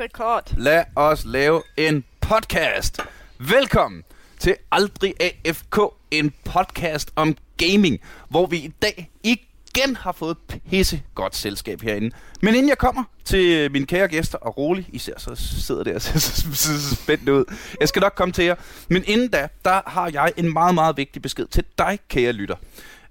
[0.00, 0.54] Rekord.
[0.56, 3.00] Lad os lave en podcast.
[3.38, 4.02] Velkommen
[4.38, 5.78] til Aldrig AFK,
[6.10, 10.36] en podcast om gaming, hvor vi i dag igen har fået
[10.70, 12.10] pisse godt selskab herinde.
[12.42, 16.02] Men inden jeg kommer til mine kære gæster, og rolig, især så sidder der og
[16.02, 17.44] ser så, så, så spændt ud.
[17.80, 18.54] Jeg skal nok komme til jer.
[18.88, 22.56] Men inden da, der har jeg en meget, meget vigtig besked til dig, kære lytter.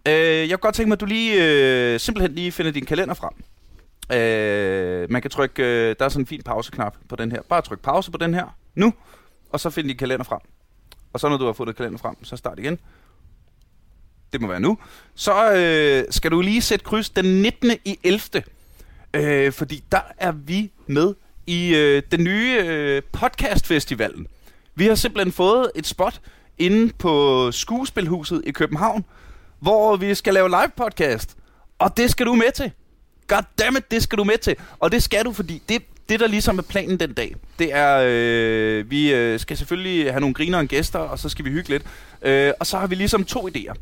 [0.07, 3.13] Øh, jeg kunne godt tænke mig, at du lige øh, simpelthen lige finder din kalender
[3.13, 3.33] frem.
[4.11, 7.41] Øh, man kan trykke, øh, der er sådan en fin pauseknap på den her.
[7.49, 8.93] Bare tryk pause på den her, nu,
[9.49, 10.39] og så find din kalender frem.
[11.13, 12.79] Og så når du har fået din kalender frem, så start igen.
[14.33, 14.77] Det må være nu.
[15.15, 17.71] Så øh, skal du lige sætte kryds den 19.
[17.85, 18.43] i 11.
[19.13, 21.15] Øh, fordi der er vi med
[21.47, 24.27] i øh, den nye øh, podcastfestivalen.
[24.75, 26.21] Vi har simpelthen fået et spot
[26.57, 29.05] inde på Skuespilhuset i København,
[29.59, 31.37] hvor vi skal lave live podcast.
[31.79, 32.71] Og det skal du med til.
[33.29, 34.55] Goddammit, det skal du med til.
[34.79, 38.03] Og det skal du, fordi det, det der ligesom er planen den dag, det er,
[38.07, 41.69] øh, vi øh, skal selvfølgelig have nogle griner og gæster, og så skal vi hygge
[41.69, 41.83] lidt.
[42.21, 43.73] Øh, og så har vi ligesom to idéer.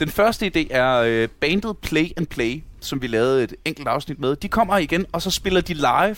[0.00, 4.20] Den første idé er øh, bandet Play and Play, som vi lavede et enkelt afsnit
[4.20, 4.36] med.
[4.36, 6.16] De kommer igen, og så spiller de live.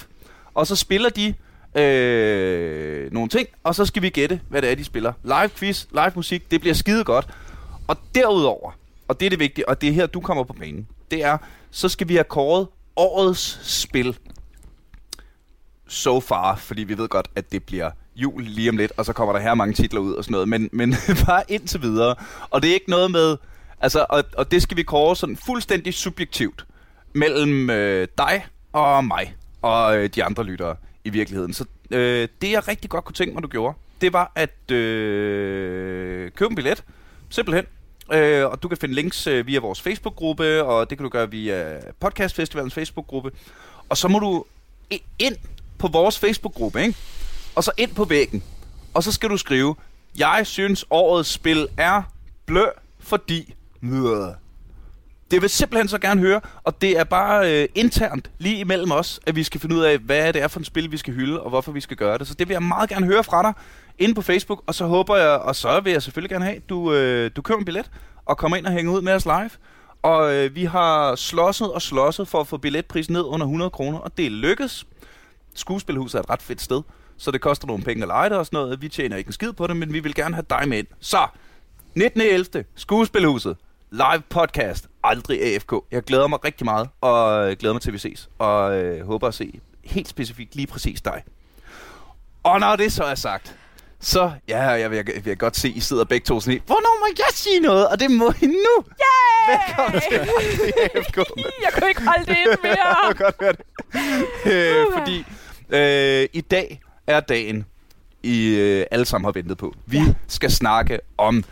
[0.55, 1.35] Og så spiller de
[1.81, 5.13] øh, nogle ting, og så skal vi gætte, hvad det er, de spiller.
[5.25, 7.29] Live quiz, live musik, det bliver skide godt.
[7.89, 8.71] Og derudover,
[9.09, 11.39] og det er det vigtige, og det er her, du kommer på banen, det er,
[11.71, 14.19] så skal vi have kåret årets spil
[15.89, 19.13] so far, fordi vi ved godt, at det bliver jul lige om lidt, og så
[19.13, 20.95] kommer der her mange titler ud og sådan noget, men, men
[21.27, 22.15] bare indtil videre.
[22.51, 23.37] Og det er ikke noget med,
[23.81, 26.67] altså, og, og det skal vi kåre sådan fuldstændig subjektivt
[27.13, 31.53] mellem øh, dig og mig og øh, de andre lyttere i virkeligheden.
[31.53, 36.31] Så øh, det jeg rigtig godt kunne tænke mig, du gjorde, det var at øh,
[36.31, 36.85] købe en billet,
[37.31, 37.65] simpelthen.
[38.13, 41.31] Øh, og du kan finde links øh, via vores Facebook-gruppe, og det kan du gøre
[41.31, 43.31] via Podcast Festivalens Facebook-gruppe.
[43.89, 44.45] Og så må du
[45.19, 45.37] ind
[45.79, 46.99] på vores Facebook-gruppe, ikke?
[47.55, 48.43] Og så ind på væggen.
[48.95, 49.75] Og så skal du skrive,
[50.19, 52.03] jeg synes årets spil er
[52.47, 52.65] blø,
[53.01, 53.55] fordi...
[53.81, 54.29] Møh.
[55.31, 59.21] Det vil simpelthen så gerne høre, og det er bare øh, internt lige imellem os,
[59.27, 61.41] at vi skal finde ud af, hvad det er for et spil, vi skal hylde,
[61.41, 62.29] og hvorfor vi skal gøre det.
[62.29, 63.53] Så det vil jeg meget gerne høre fra dig
[63.99, 66.93] inde på Facebook, og så håber jeg, og så vil jeg selvfølgelig gerne have, du,
[66.93, 67.91] øh, du køber en billet
[68.27, 69.51] og kommer ind og hænger ud med os live.
[70.03, 73.99] Og øh, vi har slåsset og slåsset for at få billetprisen ned under 100 kroner,
[73.99, 74.87] og det lykkedes.
[74.87, 74.87] lykkes.
[75.55, 76.83] Skuespilhuset er et ret fedt sted,
[77.17, 78.83] så det koster nogle penge at lege det og sådan noget.
[78.83, 80.87] Vi tjener ikke en skid på det, men vi vil gerne have dig med ind.
[81.01, 81.27] Så,
[81.99, 82.63] 19.11.
[82.75, 83.57] Skuespilhuset.
[83.97, 84.87] Live podcast.
[85.05, 85.73] Aldrig AFK.
[85.91, 88.29] Jeg glæder mig rigtig meget, og øh, glæder mig til, at vi ses.
[88.39, 91.23] Og øh, håber at se helt specifikt lige præcis dig.
[92.43, 93.57] Og når det så er sagt,
[94.01, 97.01] så ja, jeg vil, jeg vil godt se, I sidder begge to sådan i, hvornår
[97.01, 97.89] må jeg sige noget?
[97.89, 98.85] Og det må I nu.
[99.01, 99.57] Yay!
[99.57, 101.17] Velkommen til AFK.
[101.65, 102.77] Jeg kunne ikke holde det ind mere.
[103.09, 103.65] Jeg godt høre det.
[104.53, 105.25] Øh, fordi
[105.69, 107.65] øh, i dag er dagen,
[108.23, 109.75] I øh, alle sammen har ventet på.
[109.87, 110.15] Vi Ja.
[110.29, 111.45] skal snakke om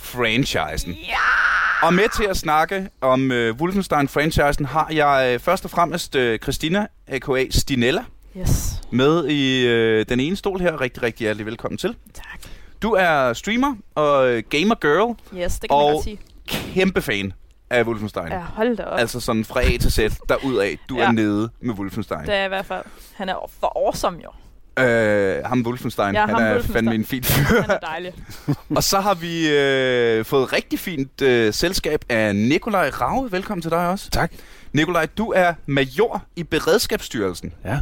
[0.00, 0.92] Wolfenstein-franchisen.
[1.08, 1.86] Ja!
[1.86, 6.38] Og med til at snakke om øh, Wolfenstein-franchisen har jeg øh, først og fremmest øh,
[6.38, 7.44] Christina, a.k.a.
[7.50, 8.04] Stinella,
[8.36, 8.80] Yes.
[8.90, 10.80] med i øh, den ene stol her.
[10.80, 11.96] Rigtig, rigtig hjertelig velkommen til.
[12.14, 12.40] Tak.
[12.82, 16.18] Du er streamer og øh, gamer girl, Yes, det kan man Og- godt sige.
[16.48, 17.32] kæmpe fan
[17.70, 18.28] af Wolfenstein.
[18.28, 18.98] Ja, hold da op.
[19.00, 20.76] Altså sådan fra A til Z, derudad.
[20.88, 20.96] Du.
[20.96, 21.04] Ja.
[21.04, 22.26] er nede med Wolfenstein.
[22.26, 22.82] Det er i hvert fald.
[23.14, 24.30] Han er for awesome, jo.
[24.78, 26.74] Øh, ham Wolfenstein, Ja, han ham er Wolfenstein.
[26.74, 27.60] fandme en fin fyr.
[27.60, 28.12] Han er dejlig.
[28.76, 33.32] og så har vi øh, fået rigtig fint øh, selskab af Nikolaj Rave.
[33.32, 34.10] Velkommen til dig også.
[34.10, 34.32] Tak.
[34.72, 37.52] Nikolaj, du er major i Beredskabsstyrelsen.
[37.64, 37.78] Ja,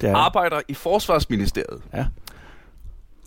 [0.00, 1.82] det er Arbejder i Forsvarsministeriet.
[1.94, 2.04] ja.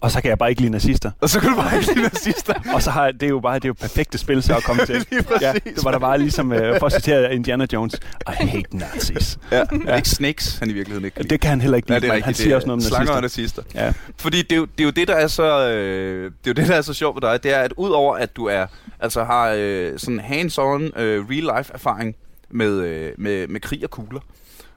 [0.01, 1.11] Og så kan jeg bare ikke lide nazister.
[1.21, 2.53] Og så kan du bare ikke lide nazister.
[2.75, 4.85] Og så har det er jo bare det er jo perfekte spil så at komme
[4.85, 4.95] til.
[5.11, 5.41] Lige præcis.
[5.41, 7.93] ja, det var der bare ligesom uh, for at citere Indiana Jones.
[8.27, 9.37] I hate Nazis.
[9.51, 9.63] Ja.
[9.85, 9.95] ja.
[9.95, 11.29] Ikke snakes, han i virkeligheden ikke lide.
[11.29, 13.13] Det kan han heller ikke Ja, lide, det er han siger også noget om Slanger
[13.13, 13.61] og nazister.
[13.61, 13.85] nazister.
[13.85, 13.93] Ja.
[14.17, 16.53] Fordi det er, jo, det er jo det, der er så, øh, det er jo
[16.53, 18.65] det, der er så sjovt ved dig, det er, at udover at du er,
[18.99, 22.15] altså har øh, sådan hands-on øh, real-life erfaring
[22.51, 24.19] med, øh, med, med krig og kugler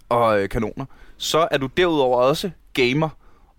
[0.08, 0.84] og øh, kanoner,
[1.16, 3.08] så er du derudover også gamer,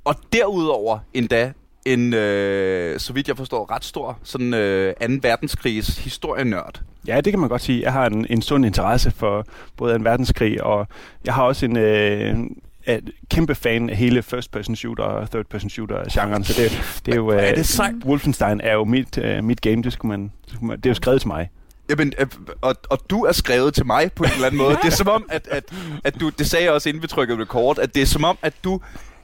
[0.03, 1.51] og derudover endda
[1.85, 5.05] en, øh, så vidt jeg forstår, ret stor sådan øh, 2.
[5.21, 6.81] verdenskrigs historienørd.
[7.07, 7.81] ja, det kan man godt sige.
[7.81, 9.45] Jeg har en, en sund interesse for
[9.77, 10.87] både en verdenskrig, og
[11.25, 11.77] jeg har også en...
[11.77, 12.37] Øh,
[12.85, 12.99] er
[13.29, 17.11] kæmpe fan af hele first person shooter og third person shooter genren, så det, det
[17.11, 17.95] er jo er øh, det sejt.
[18.05, 20.89] Wolfenstein er jo mit, øh, mit game, det skulle man, det, skulle man, det er
[20.89, 21.49] jo skrevet til mig.
[21.89, 22.27] Jamen, øh,
[22.61, 24.77] og, og du er skrevet til mig på en eller anden måde.
[24.83, 25.63] Det er som om, at, at,
[26.03, 28.37] at du, det sagde jeg også inden vi trykkede record, at det er som om,
[28.41, 28.81] at du,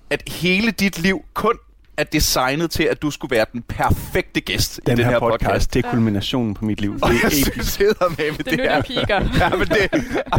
[0.09, 1.57] at hele dit liv kun
[1.98, 5.19] er designet til, at du skulle være den perfekte gæst Den i den her, her
[5.19, 5.74] podcast, podcast.
[5.74, 6.94] det er kulminationen på mit liv.
[6.94, 9.15] Det er jeg synes sidder med, med Det det, er nu, piker.
[9.39, 9.89] ja, men det,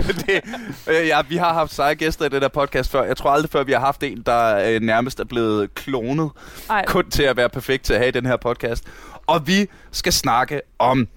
[0.06, 0.41] men det
[0.87, 3.05] øh, ja, vi har haft seje gæster i den her podcast før.
[3.05, 6.31] Jeg tror aldrig før, vi har haft en, der øh, nærmest er blevet klonet
[6.71, 8.85] Ej, kun til at være perfekt til at have i den her podcast.
[9.26, 11.09] Og vi skal snakke om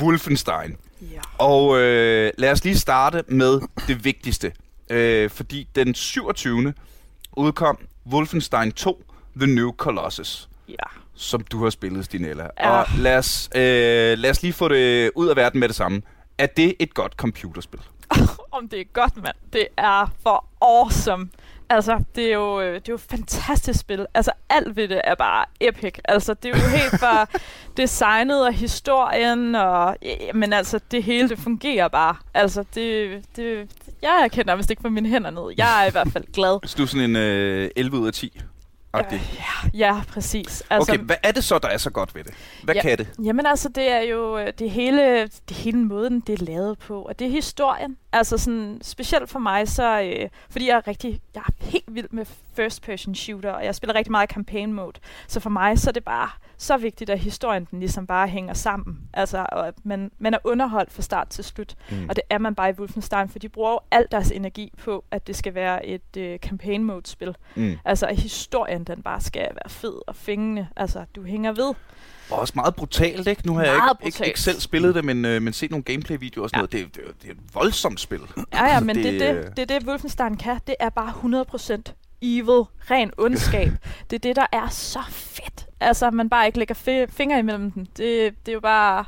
[0.00, 0.76] Wolfenstein.
[1.02, 1.20] ja.
[1.38, 4.52] Og øh, lad os lige starte med det vigtigste.
[4.90, 6.72] Øh, fordi den 27.
[7.36, 7.78] udkom
[8.12, 9.04] Wolfenstein 2
[9.36, 10.74] The New Colossus, ja.
[11.14, 12.48] som du har spillet, Stinella.
[12.58, 12.70] Ja.
[12.70, 16.02] Og lad os, øh, lad os lige få det ud af verden med det samme.
[16.38, 17.80] Er det et godt computerspil?
[18.52, 19.36] Om det er godt, mand.
[19.52, 21.28] Det er for awesome.
[21.68, 24.06] Altså, det er jo, øh, det er jo et fantastisk spil.
[24.14, 25.94] Altså, alt ved det er bare epic.
[26.04, 27.26] Altså, det er jo helt fra
[27.76, 32.16] designet og historien, og ja, men altså, det hele, det fungerer bare.
[32.34, 33.70] Altså, det, det,
[34.02, 35.54] jeg kan nærmest ikke få mine hænder ned.
[35.58, 36.58] Jeg er i hvert fald glad.
[36.64, 38.40] Så du er sådan en øh, 11 ud af 10?
[39.12, 39.20] Øh,
[39.74, 40.62] ja, ja, præcis.
[40.70, 42.34] Altså, Okay, hvad er det så, der er så godt ved det?
[42.62, 42.82] Hvad Ja.
[42.82, 43.08] kan det?
[43.24, 47.02] Jamen altså, det er jo øh, det hele, det hele måden, det er lavet på,
[47.02, 47.96] og det er historien.
[48.12, 52.06] Altså sådan, specielt for mig, så, øh, fordi jeg er rigtig, jeg er helt vild
[52.10, 52.26] med
[52.56, 54.98] first person shooter, og jeg spiller rigtig meget campaign mode.
[55.28, 56.28] Så for mig, så er det bare
[56.58, 58.98] så vigtigt, at historien den ligesom bare hænger sammen.
[59.14, 61.74] Altså, og at man, man er underholdt fra start til slut.
[61.90, 62.06] Mm.
[62.08, 65.04] Og det er man bare i Wolfenstein, for de bruger jo al deres energi på,
[65.10, 67.36] at det skal være et øh, campaign mode spil.
[67.54, 67.78] Mm.
[67.84, 70.68] Altså, at historien den bare skal være fed og fængende.
[70.76, 71.74] Altså, du hænger ved.
[72.30, 73.46] Og også meget brutalt, ikke?
[73.46, 74.28] Nu har jeg Meget ikke, ikke, brutalt.
[74.28, 76.76] ikke selv spillet det, men, øh, men set nogle gameplay-videoer og sådan Ja.
[76.78, 76.94] noget.
[76.96, 78.20] Det, er- det, det er et voldsomt spil.
[78.52, 80.60] Ja, ja, men Det- det, det, det, det er det, Wolfenstein kan.
[80.66, 83.72] Det er bare 100% evil, ren ondskab.
[84.10, 85.66] det er det, der er så fedt.
[85.80, 87.86] Altså, man bare ikke lægger fi- fingre imellem dem.
[87.86, 89.04] Det, det er jo bare...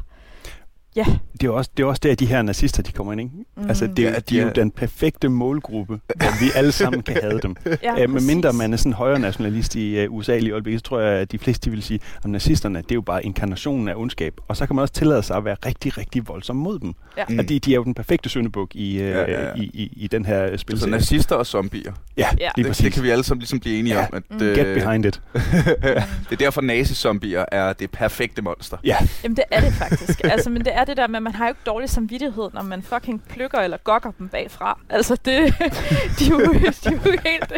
[0.98, 1.04] Ja.
[1.40, 3.32] Det er også, det er også der, de her nazister, de kommer ind, ikke?
[3.56, 3.68] Mm.
[3.68, 6.72] Altså, det, er, Ja, jo- de de er jo den perfekte målgruppe, hvor vi alle
[6.72, 7.56] sammen kan have dem.
[7.82, 10.80] ja, Ja, med mindre man er sådan højre nationalist i uh, USA lige i øjeblikket,
[10.80, 13.24] så tror jeg, at de fleste de vil sige, at nazisterne, det er jo bare
[13.24, 14.34] inkarnationen af ondskab.
[14.48, 16.94] Og så kan man også tillade sig at være rigtig, rigtig voldsom mod dem.
[17.16, 17.24] Ja.
[17.28, 17.38] Mm.
[17.38, 19.54] Og de, de er jo den perfekte syndebuk i, uh, Ja, ja, ja.
[19.56, 20.90] I, i, i den her Så spilserie.
[20.90, 21.92] nazister og zombier.
[22.16, 22.48] Ja, Ja.
[22.56, 22.84] lige Det, præcis.
[22.84, 24.06] det kan vi alle sammen ligesom blive enige Ja.
[24.06, 24.14] om.
[24.14, 24.46] At, Mm.
[24.46, 25.20] øh, Get behind it.
[25.34, 28.76] det er derfor nazi-zombier er det perfekte monster.
[28.84, 30.20] Ja, Jamen, det er det faktisk.
[30.24, 32.62] altså, men det er det der med, at man har jo ikke dårlig samvittighed, når
[32.62, 34.78] man fucking plukker eller gokker dem bagfra.
[34.90, 35.54] Altså, det,
[36.18, 37.52] de, er jo, de er jo helt...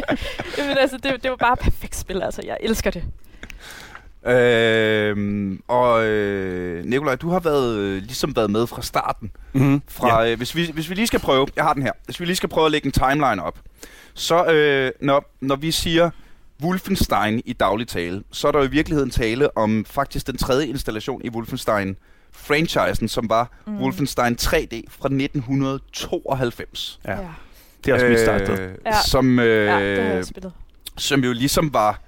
[0.59, 2.23] Jamen, altså, det, det er jo bare et perfekt spil.
[2.23, 3.05] Altså, jeg elsker det.
[4.27, 9.31] Øhm, og øh, Nikolaj, du har været, øh, ligesom været med fra starten.
[9.53, 9.83] mm-hmm.
[9.89, 12.25] Fra, øh, hvis, vi, hvis vi lige skal prøve, jeg har den her, hvis vi
[12.25, 13.59] lige skal prøve at lægge en timeline op,
[14.15, 16.11] så øh, når, når vi siger
[16.63, 20.67] Wolfenstein i daglig tale, så er der jo i virkeligheden tale om faktisk den tredje
[20.67, 21.29] installation i
[22.37, 23.77] Wolfenstein-franchisen, som var Mm.
[23.81, 27.01] Wolfenstein 3D fra 1992.
[27.07, 27.17] ja.
[27.85, 28.59] det er også mit.
[28.61, 28.93] Øh, Ja.
[29.07, 30.53] Som, øh, Ja, det har jeg spillet.
[30.97, 32.01] som jo ligesom var...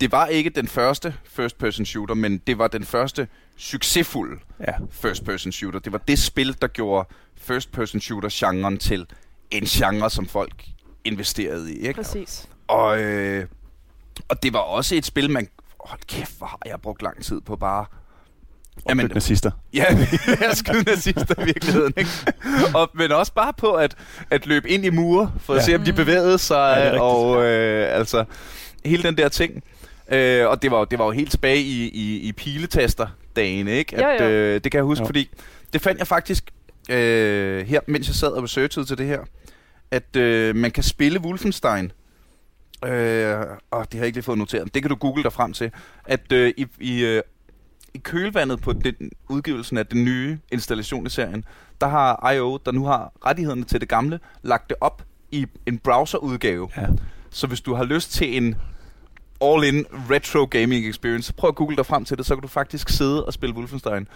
[0.00, 4.72] Det var ikke den første first-person shooter, men det var den første succesfulde Ja.
[4.90, 5.78] first-person shooter.
[5.78, 9.06] Det var det spil, der gjorde first-person shooter-genren til
[9.50, 10.64] en genre, som folk
[11.04, 11.78] investerede i.
[11.78, 11.94] Ikke?
[11.94, 12.48] Præcis.
[12.68, 13.46] Og, øh,
[14.28, 15.48] og det var også et spil, man...
[15.80, 17.86] Hold kæft, hvor har jeg brugt lang tid på bare...
[18.88, 19.50] Jamen, nazister.
[19.74, 19.84] Ja,
[20.40, 22.10] jeg skyde nazister i virkeligheden, ikke?
[22.74, 23.94] Og, men også bare på at,
[24.30, 25.64] at løbe ind i mure, for at Ja.
[25.64, 25.96] se, om de Mm.
[25.96, 28.24] bevægede sig, Ja, ja, og øh, altså,
[28.84, 29.62] hele den der ting.
[30.08, 34.04] Øh, og det var, jo- det var jo helt tilbage i, i, i piletester-dagene, ikke?
[34.06, 34.26] At, jo.
[34.26, 35.06] øh, det kan jeg huske, Jo.
[35.06, 35.30] fordi
[35.72, 36.44] det fandt jeg faktisk
[36.90, 39.20] øh, her, mens jeg sad og researchede til det her,
[39.90, 41.92] at øh, man kan spille Wolfenstein,
[42.84, 43.36] øh,
[43.70, 45.70] og det har jeg ikke lige fået noteret, det kan du google dig frem til,
[46.04, 47.22] at øh, i, i, øh,
[47.94, 48.94] i kølvandet på den,
[49.28, 51.44] udgivelsen af den nye installation i serien,
[51.80, 55.78] der har IO, der nu har rettighederne til det gamle, lagt det op i en
[55.78, 56.68] browserudgave.
[56.76, 56.86] Ja.
[57.30, 58.54] Så hvis du har lyst til en
[59.40, 62.48] all-in retro gaming experience, så prøv at google dig frem til det, så kan du
[62.48, 64.08] faktisk sidde og spille Wolfenstein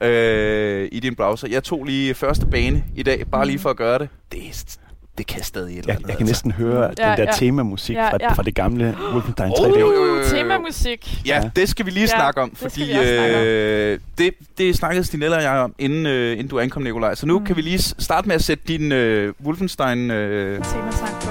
[0.00, 1.48] øh, i din browser.
[1.48, 4.08] Jeg tog lige første bane i dag, bare lige for at gøre det.
[4.32, 4.78] Det, er-
[5.18, 6.08] det kan stadig et eller Jeg, andet.
[6.08, 7.32] jeg kan næsten høre Ja, den der ja.
[7.32, 8.32] temamusik Ja, fra, ja.
[8.32, 9.80] fra det gamle Wolfenstein Oh, 3D.
[9.80, 10.20] jo, jo, jo, jo.
[10.20, 11.26] Uh, temamusik.
[11.26, 11.50] Ja, Ja.
[11.56, 13.42] det skal vi lige Ja, snakke om, det fordi også snakke om.
[13.44, 17.14] øh, det, det snakkede Stinella og jeg om, inden, øh, inden du ankom, Nikolaj.
[17.14, 17.46] Så nu Mm.
[17.46, 20.10] kan vi lige starte med at sætte din øh, Wolfenstein...
[20.10, 21.30] Øh, Temasang på.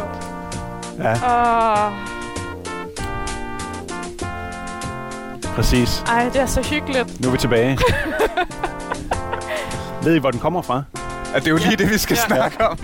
[1.04, 1.92] Ja, Åh,
[5.56, 6.04] præcis.
[6.08, 7.22] ej, det er så hyggeligt.
[7.22, 7.78] Nu er vi tilbage.
[10.04, 10.84] Ved I, hvor den kommer fra?
[11.36, 11.76] At det er jo lige Ja.
[11.76, 12.36] det, vi skal Ja.
[12.36, 12.80] snakke om.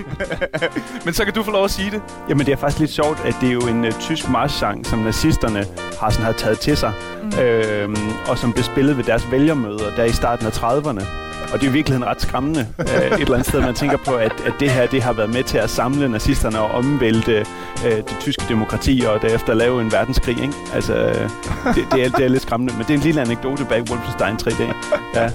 [1.06, 2.02] Men så kan du få lov at sige det.
[2.30, 5.00] Jamen, det er faktisk lidt sjovt, at det er jo en uh, tysk marchsang, som
[5.00, 5.66] nazisterne
[6.00, 6.92] har, sådan, har taget til sig,
[7.24, 7.40] Mm.
[7.40, 7.96] øhm,
[8.28, 11.04] og som blev spillet ved deres vælgermøder der i starten af 30'erne.
[11.54, 13.62] Og det er i virkeligheden ret skræmmende øh, et eller andet sted.
[13.62, 16.60] Man tænker på, at, at det her det har været med til at samle nazisterne
[16.62, 17.46] og omvælte
[17.86, 20.42] øh, det tyske demokrati og derefter lave en verdenskrig.
[20.42, 20.54] Ikke?
[20.74, 21.30] Altså, øh,
[21.76, 22.74] det, det, er, det er lidt skræmmende.
[22.74, 24.64] Men det er en lille anekdote bag Wolfenstein 3D.
[25.16, 25.30] Ja.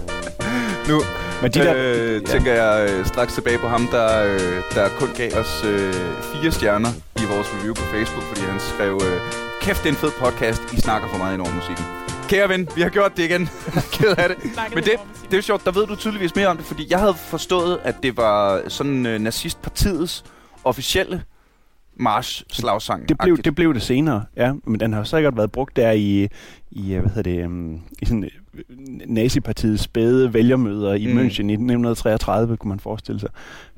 [0.89, 1.03] Nu
[1.43, 2.27] Men de de der, øh, ja.
[2.33, 5.95] tænker jeg øh, straks tilbage på ham, der, øh, der kun gav os øh,
[6.33, 9.21] fire stjerner i vores review på Facebook, fordi han skrev, øh,
[9.61, 11.85] kæft, det er en fed podcast, I snakker for meget ind over musikken.
[12.29, 13.49] Kære ven, vi har gjort det igen.
[13.95, 14.37] Ked af det.
[14.75, 14.93] Men det,
[15.25, 17.79] det er jo sjovt, der ved du tydeligvis mere om det, fordi jeg havde forstået,
[17.85, 20.25] at det var sådan øh, nazistpartiets
[20.65, 21.23] officielle
[21.97, 23.09] march-slagsang.
[23.09, 24.53] Det blev, det blev det senere, ja.
[24.65, 26.29] Men den har sikkert været brugt der i,
[26.71, 28.31] i øh, hvad hedder det, um, i sådan
[29.07, 31.19] nazipartiets spæde vælgermøder i Mm.
[31.19, 33.31] München i 1933, kunne man forestille sig.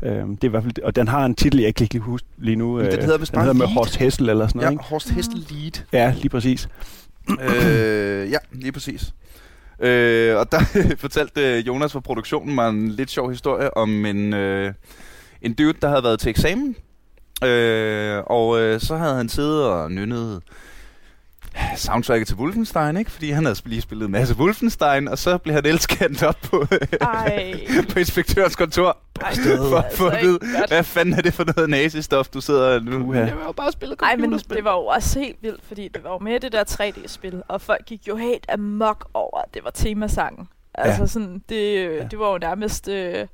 [0.02, 2.02] Um, det er i hvert fald, og den har en titel, jeg kan ikke lige
[2.02, 2.76] huske lige nu.
[2.76, 3.66] Men den øh, hedder den hedder med.
[3.66, 4.84] Horst Hessel eller sådan noget, Ja, ikke?
[4.84, 5.84] Horst Hestel Lead.
[5.92, 6.68] Ja, lige præcis.
[7.30, 9.12] øh, ja, lige præcis.
[9.80, 10.60] Øh, og der
[11.04, 14.72] fortalte Jonas fra produktionen mig en lidt sjov historie om en, øh,
[15.42, 16.76] en dude, der havde været til eksamen.
[17.44, 20.40] Øh, og øh, så havde han siddet og nynnet
[21.80, 23.10] soundtracket til Wolfenstein, ikke?
[23.10, 26.66] Fordi han havde lige spillet en masse Wolfenstein, og så blev han elskendt op på,
[27.00, 27.54] Ej.
[27.92, 28.96] på inspektørens kontor.
[29.20, 32.40] Ej, For at få at altså vide, hvad fanden er det for noget nazistof, du
[32.40, 32.98] sidder nu?
[33.04, 33.18] Puha.
[33.18, 36.04] Jeg vil jo bare spille Ej, men det var jo også helt vildt, fordi det
[36.04, 39.64] var jo med det der 3D-spil, og folk gik jo helt amok over, at det
[39.64, 40.48] var temasangen.
[40.74, 41.06] Altså Ja.
[41.06, 42.04] sådan, det, ja.
[42.10, 43.26] det var jo nærmest, øh,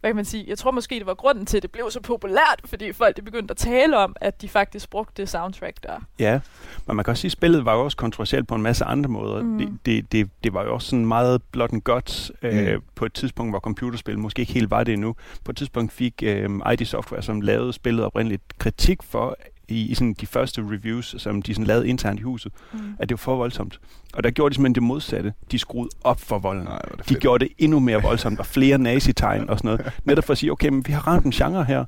[0.00, 2.00] hvad kan man sige, jeg tror måske, det var grunden til, at det blev så
[2.00, 5.92] populært, fordi folk de begyndte at tale om, at de faktisk brugte det soundtrack der.
[6.18, 6.40] Ja,
[6.86, 9.08] men man kan også sige, at spillet var jo også kontroversielt på en masse andre
[9.10, 9.42] måder.
[9.42, 9.58] Mm.
[9.58, 12.82] Det, det, det, det var jo også sådan meget blot and guts øh, Mm.
[12.94, 15.14] på et tidspunkt, hvor computerspil måske ikke helt var det endnu.
[15.44, 19.36] På et tidspunkt fik øh, ID Software, som lavede spillet oprindeligt, kritik for
[19.70, 22.78] i, i sådan de første reviews, som de sådan lavede internt i huset, Mm.
[22.98, 23.80] at det var for voldsomt.
[24.14, 25.32] Og der gjorde de simpelthen det modsatte.
[25.50, 26.64] De skruede op for volden.
[26.64, 27.20] Nej, De fedt.
[27.20, 29.92] gjorde det endnu mere voldsomt, og flere nazitegn og sådan noget.
[30.04, 31.84] Netop for at sige, okay, men vi har ramt en genre her,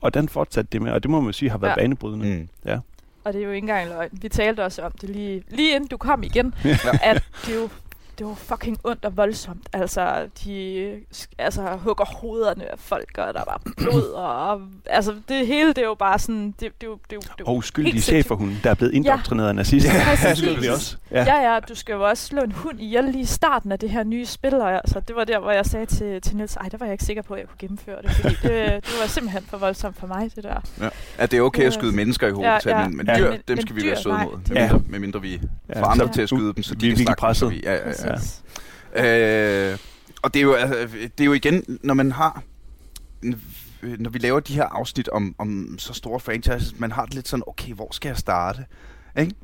[0.00, 1.74] og den fortsatte det med, og det må man sige har været Ja.
[1.80, 1.82] ja.
[1.84, 2.48] banebrydende.
[2.66, 2.78] Mm.
[3.24, 4.08] Og det er jo ikke engang løgn.
[4.12, 6.76] Vi talte også om det lige, lige inden du kom igen, Ja.
[7.02, 7.68] at det jo
[8.18, 9.66] det var fucking ondt og voldsomt.
[9.72, 10.90] Altså, de
[11.38, 15.78] altså, hugger hovederne af folk, og der var blod, og, og altså, det hele, det
[15.78, 18.04] er jo bare sådan, det, det, er det, er det, er jo Og uskyldige helt
[18.04, 18.24] sindssygt.
[18.26, 19.90] cheferhunde, der er blevet indoktrineret af nazister.
[20.04, 20.38] Præcis.
[20.38, 20.96] det ved vi også.
[21.10, 21.24] Ja.
[21.24, 23.90] ja, ja, du skal jo også slå en hund ihjel lige i starten af det
[23.90, 26.68] her nye spil, og altså, det var der, hvor jeg sagde til, til Niels, ej,
[26.68, 28.42] der var jeg ikke sikker på, at jeg kunne gennemføre det, fordi det,
[28.86, 30.90] det var simpelthen for voldsomt for mig, det der.
[31.18, 31.70] At det er okay at Ja.
[31.70, 32.88] skyde mennesker i hovedet, Ja, ja, ja.
[32.88, 33.18] men, men Ja.
[33.18, 35.80] dyr, Men- dem men skal vi dyr, være søde mod, de- medmindre, medmindre vi Ja,
[35.80, 37.60] får andre så- til at skyde dem, så vi- de vi kan snakke presset.
[37.62, 38.03] Ja, ja, ja.
[38.10, 38.42] Præcis.
[38.96, 39.78] Øh,
[40.22, 42.42] og det er, jo, altså, det er jo igen, når man har...
[43.82, 47.28] Når vi laver de her afsnit om, om så store franchises, man har det lidt
[47.28, 48.64] sådan, okay, hvor skal jeg starte?
[49.18, 49.34] Ikke?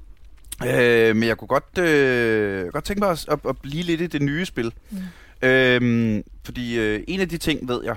[0.66, 4.06] Øh, men jeg kunne godt, øh, godt tænke mig at, at, at blive lidt i
[4.06, 4.72] det nye spil.
[4.90, 4.98] Mm.
[5.42, 7.96] Øhm, fordi øh, en af de ting, ved jeg,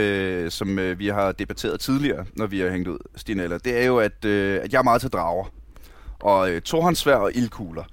[0.00, 3.80] øh, som øh, vi har debatteret tidligere, når vi har hængt ud, Stine Eller, det
[3.80, 5.52] er jo, at, øh, at jeg er meget til drager.
[6.20, 7.84] Og øh, torhåndssvær og ildkugler,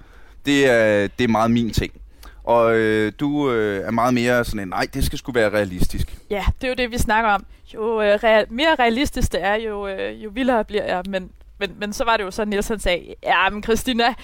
[0.46, 1.92] det er, det er meget min ting.
[2.44, 6.18] Og øh, du øh, er meget mere sådan en, nej, det skal sgu være realistisk.
[6.30, 7.46] Ja, det er jo det, vi snakker om.
[7.74, 11.02] Jo øh, real, mere realistisk det er, jo, øh, jo vildere bliver jeg.
[11.08, 14.14] Men, men, men så var det jo så, Niels sagde, ja, men Christina,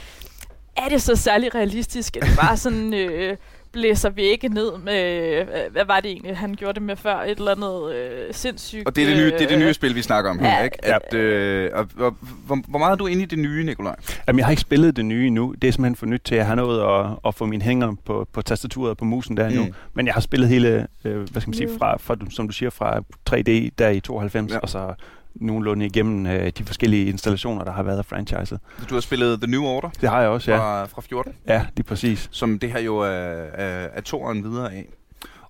[0.77, 3.37] er det så særlig realistisk, at det bare sådan øh,
[3.73, 7.17] blæser vægge ned med, øh, hvad var det egentlig, han gjorde det med før?
[7.17, 8.87] Et eller andet øh, sindssygt...
[8.87, 10.59] Og det er det nye, det, er det nye øh, spil, vi snakker om her,
[10.59, 10.85] ja, ikke?
[10.85, 13.97] At, øh, og, og, hvor, hvor meget er du inde i det nye, Nikolaj?
[14.29, 15.55] Jamen, jeg har ikke spillet det nye endnu.
[15.63, 17.95] Det er simpelthen for nyt til, at jeg har nået at, at få mine hænger
[18.05, 19.65] på, på tastaturet og på musen der nu.
[19.65, 19.75] Mm.
[19.95, 22.71] Men jeg har spillet hele, øh, hvad skal man sige, fra, fra, som du siger,
[22.71, 22.99] fra
[23.31, 24.55] 3D der i 92, Ja.
[24.55, 24.61] ja.
[24.61, 24.95] og så
[25.41, 28.61] nogenlunde igennem øh, de forskellige installationer, der har været af franchiset.
[28.91, 30.59] Du har spillet The New Order Det har jeg også, ja.
[30.59, 31.33] fra, fra 14.
[31.49, 32.29] Ja, lige præcis.
[32.33, 34.89] som det her jo er, er, er toren videre af.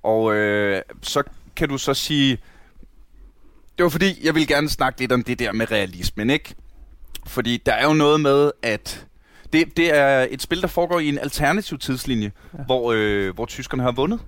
[0.02, 1.22] Og øh, så
[1.56, 2.38] kan du så sige,
[3.78, 6.54] det var fordi, jeg ville gerne snakke lidt om det der med realismen, ikke?
[7.26, 9.06] Fordi der er jo noget med, at
[9.52, 12.32] det, det er et spil, der foregår i en alternativ tidslinje.
[12.58, 12.62] Ja.
[12.64, 14.20] hvor, øh, hvor tyskerne har vundet.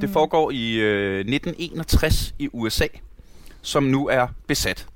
[0.00, 0.12] Det Mm.
[0.12, 2.86] foregår i øh, 1961 i USA,
[3.62, 4.86] som nu er besat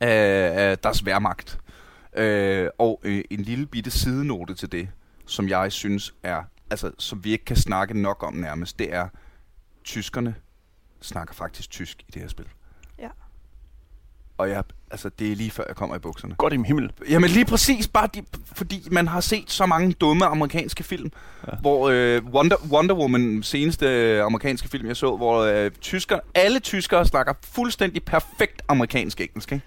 [0.00, 1.58] af, af deres værmagt.
[2.12, 4.88] Øh, og øh, en lille bitte sidenote til det,
[5.26, 9.08] som jeg synes er, altså som vi ikke kan snakke nok om nærmest, det er,
[9.84, 10.34] tyskerne
[11.00, 12.48] snakker faktisk tysk i det her spil.
[12.98, 13.08] Ja.
[14.38, 16.34] Og jeg altså, det er lige før jeg kommer i bukserne.
[16.34, 16.92] Godt i min himmel.
[17.10, 18.22] Jamen lige præcis, bare de,
[18.54, 21.10] fordi man har set så mange dumme amerikanske film,
[21.46, 21.52] ja.
[21.60, 26.58] hvor øh, Wonder, Wonder Woman, seneste øh, amerikanske film, jeg så, hvor øh, tysker, alle
[26.60, 29.64] tyskere snakker fuldstændig perfekt amerikansk engelsk, ikke?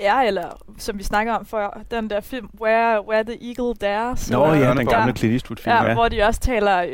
[0.00, 4.30] Ja, eller som vi snakker om før, den der film, Where, Where the Eagle Dares.
[4.30, 4.98] Nå ja, den Ja.
[4.98, 5.76] gamle Clint Eastwood-film.
[5.76, 6.90] Ja, Ja, hvor de også taler øh,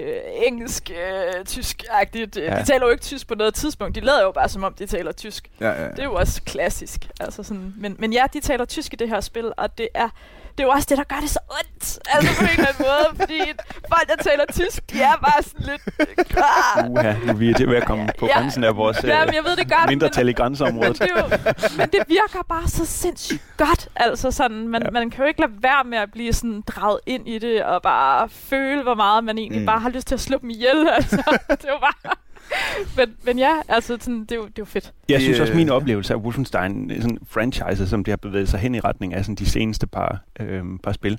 [0.47, 2.37] engelsk, øh, tysk-agtigt.
[2.37, 2.55] Ja.
[2.55, 2.61] Ja.
[2.61, 3.95] De taler jo ikke tysk på noget tidspunkt.
[3.95, 5.49] De lader jo bare, som om de taler tysk.
[5.61, 5.89] Ja, ja.
[5.89, 7.09] Det er jo også klassisk.
[7.21, 10.09] Altså sådan, men, men ja, de taler tysk i det her spil, og det er,
[10.59, 11.99] det er jo også det, der gør det så ondt.
[12.09, 13.41] Altså på en eller anden måde, fordi
[13.89, 15.83] folk, der taler tysk, de er bare sådan lidt...
[16.37, 16.91] Ah.
[16.91, 18.33] Uha, nu er vi til ved at komme på Ja.
[18.39, 21.01] grænsen af vores Ja, øh, men jeg ved det godt, mindretal i men, grænseområdet.
[21.01, 23.89] men, det jo, men det virker bare så sindssygt godt.
[23.97, 24.91] Altså sådan, man, Ja.
[24.91, 27.83] man kan jo ikke lade være med at blive sådan draget ind i det, og
[27.83, 29.67] bare føle, hvor meget man egentlig Mm.
[29.67, 30.89] bare har lyst til at slå dem ihjel.
[30.95, 31.17] Altså,
[31.51, 32.15] det er jo bare...
[32.97, 34.93] Men, men ja, altså sådan, det, er jo, det er jo fedt.
[35.09, 38.61] Jeg synes også, øh, min oplevelse af Wolfenstein, sådan franchise, som det har bevæget sig
[38.61, 41.19] hen i retning af sådan de seneste par, øh, par spil,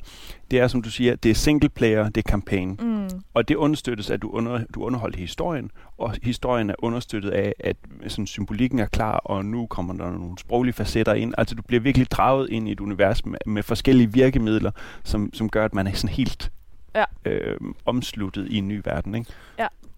[0.51, 2.79] det er, som du siger, det er single player, det er campaign.
[2.81, 3.09] Mm.
[3.33, 7.53] Og det understøttes af, at du, under, du underholder historien, og historien er understøttet af,
[7.59, 7.75] at
[8.07, 11.33] sådan, symbolikken er klar, og nu kommer der nogle sproglige facetter ind.
[11.37, 14.71] Altså du bliver virkelig draget ind i et univers med, med forskellige virkemidler,
[15.03, 16.51] som, som gør, at man er sådan helt
[16.95, 17.03] Ja.
[17.25, 19.15] øh, omsluttet i en ny verden.
[19.15, 19.31] Ikke?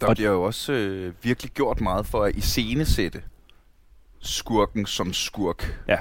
[0.02, 3.22] Der Og- bliver jo også øh, virkelig gjort meget for at iscenesætte
[4.22, 5.98] skurken som skurk Ja.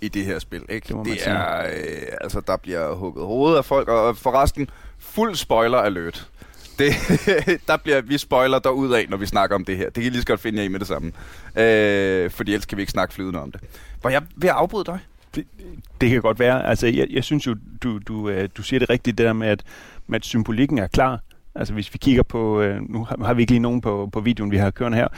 [0.00, 0.62] i det her spil.
[0.68, 0.88] Ikke?
[0.88, 1.32] Det må man det sige.
[1.34, 6.28] er, øh, altså, der bliver hugget hovedet af folk, og forresten, fuld spoiler alert.
[6.78, 6.92] Det,
[7.68, 9.84] der bliver vi spoiler derud af, når vi snakker om det her.
[9.84, 11.12] Det kan I lige så godt finde jer i med det samme.
[11.56, 13.60] Øh, fordi ellers kan vi ikke snakke flydende om det.
[14.02, 14.98] Var jeg ved at afbryde dig?
[16.00, 16.66] Det kan godt være.
[16.66, 19.48] Altså, jeg, jeg synes jo, du, du, øh, du siger det rigtigt, det der med,
[19.48, 19.62] at,
[20.14, 21.20] at symbolikken er klar.
[21.58, 22.60] Altså, hvis vi kigger på...
[22.60, 25.08] Øh, nu har, har vi ikke lige nogen på, på videoen, vi har kørende her.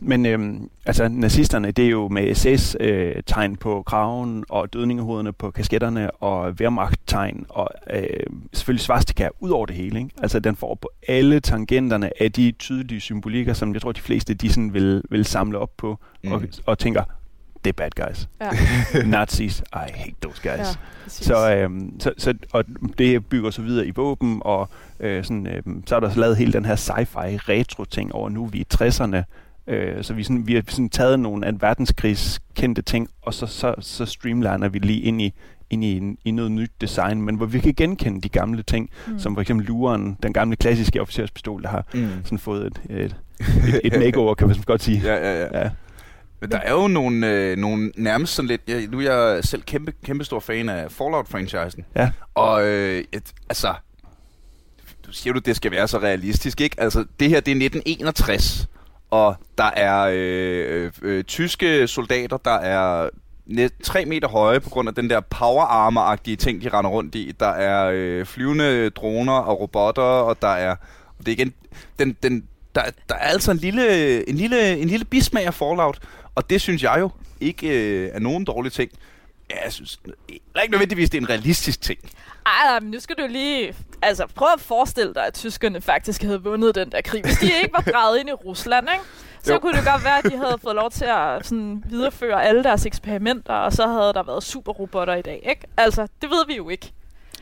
[0.00, 6.10] Men øhm, altså, nazisterne, det er jo med SS-tegn på kraven, og dødningehovederne på kasketterne,
[6.10, 8.02] og Wehrmacht-tegn, og øh,
[8.52, 9.98] selvfølgelig svastika ud over det hele.
[9.98, 10.10] Ikke?
[10.22, 14.34] Altså, den får på alle tangenterne af de tydelige symbolikker, som jeg tror, de fleste
[14.34, 16.32] de sådan vil, vil samle op på, mm.
[16.32, 17.04] og, og tænker,
[17.68, 18.28] det er bad guys.
[18.40, 18.50] Ja,
[19.16, 20.58] Nazis, I hate those guys.
[20.58, 20.64] ja,
[21.04, 21.26] præcis.
[21.26, 22.64] Så, øhm, så, så, og
[22.98, 24.68] det bygger så videre i våben, og
[25.00, 28.46] øh, sådan, øhm, så er der så lavet hele den her sci-fi retro-ting over nu,
[28.46, 29.22] vi er i 60'erne.
[29.72, 33.46] Øh, så vi, sådan, vi har sådan taget nogle af verdenskrigs kendte ting, og så,
[33.46, 35.32] så, så streamliner vi lige ind i,
[35.70, 38.90] ind i, en, i noget nyt design, men hvor vi kan genkende de gamle ting,
[39.06, 39.18] mm.
[39.18, 42.08] som for eksempel luren, den gamle klassiske officerspistol, der har Mm.
[42.24, 43.16] sådan fået et, et,
[43.84, 45.00] et, et makeover, kan man så godt sige.
[45.04, 45.60] Ja, ja, ja.
[45.62, 45.70] Ja.
[46.40, 48.60] Men der er jo nogle, øh, nogle nærmest sådan lidt...
[48.68, 51.84] Jeg, nu er jeg selv kæmpe, kæmpe stor fan af Fallout-franchisen.
[51.96, 52.10] Ja.
[52.34, 53.74] Og øh, et, altså...
[55.06, 56.80] Du siger du, det skal være så realistisk, ikke?
[56.80, 58.68] Altså, det her, det er 1961.
[59.10, 63.08] Og der er øh, øh, tyske soldater, der er
[63.46, 67.14] net, 3 meter høje på grund af den der power armor-agtige ting, de render rundt
[67.14, 67.34] i.
[67.40, 70.70] Der er øh, flyvende droner og robotter, og der er...
[71.18, 71.54] Og det er igen...
[71.98, 75.98] Den, den, der, der er altså en lille, en, lille, en lille bismag af Fallout,
[76.38, 78.90] og det synes jeg jo ikke øh, er nogen dårlig ting.
[79.50, 80.12] Ja, jeg synes der
[80.54, 81.98] er ikke nødvendigvis, det er en realistisk ting.
[82.46, 83.74] Ej, men nu skal du lige...
[84.02, 87.22] Altså, prøv at forestille dig, at tyskerne faktisk havde vundet den der krig.
[87.24, 89.04] Hvis de ikke var draget ind i Rusland, ikke?
[89.42, 89.58] Så jo.
[89.58, 92.86] kunne det godt være, at de havde fået lov til at sådan, videreføre alle deres
[92.86, 95.66] eksperimenter, og så havde der været superrobotter i dag, ikke?
[95.76, 96.92] Altså, det ved vi jo ikke.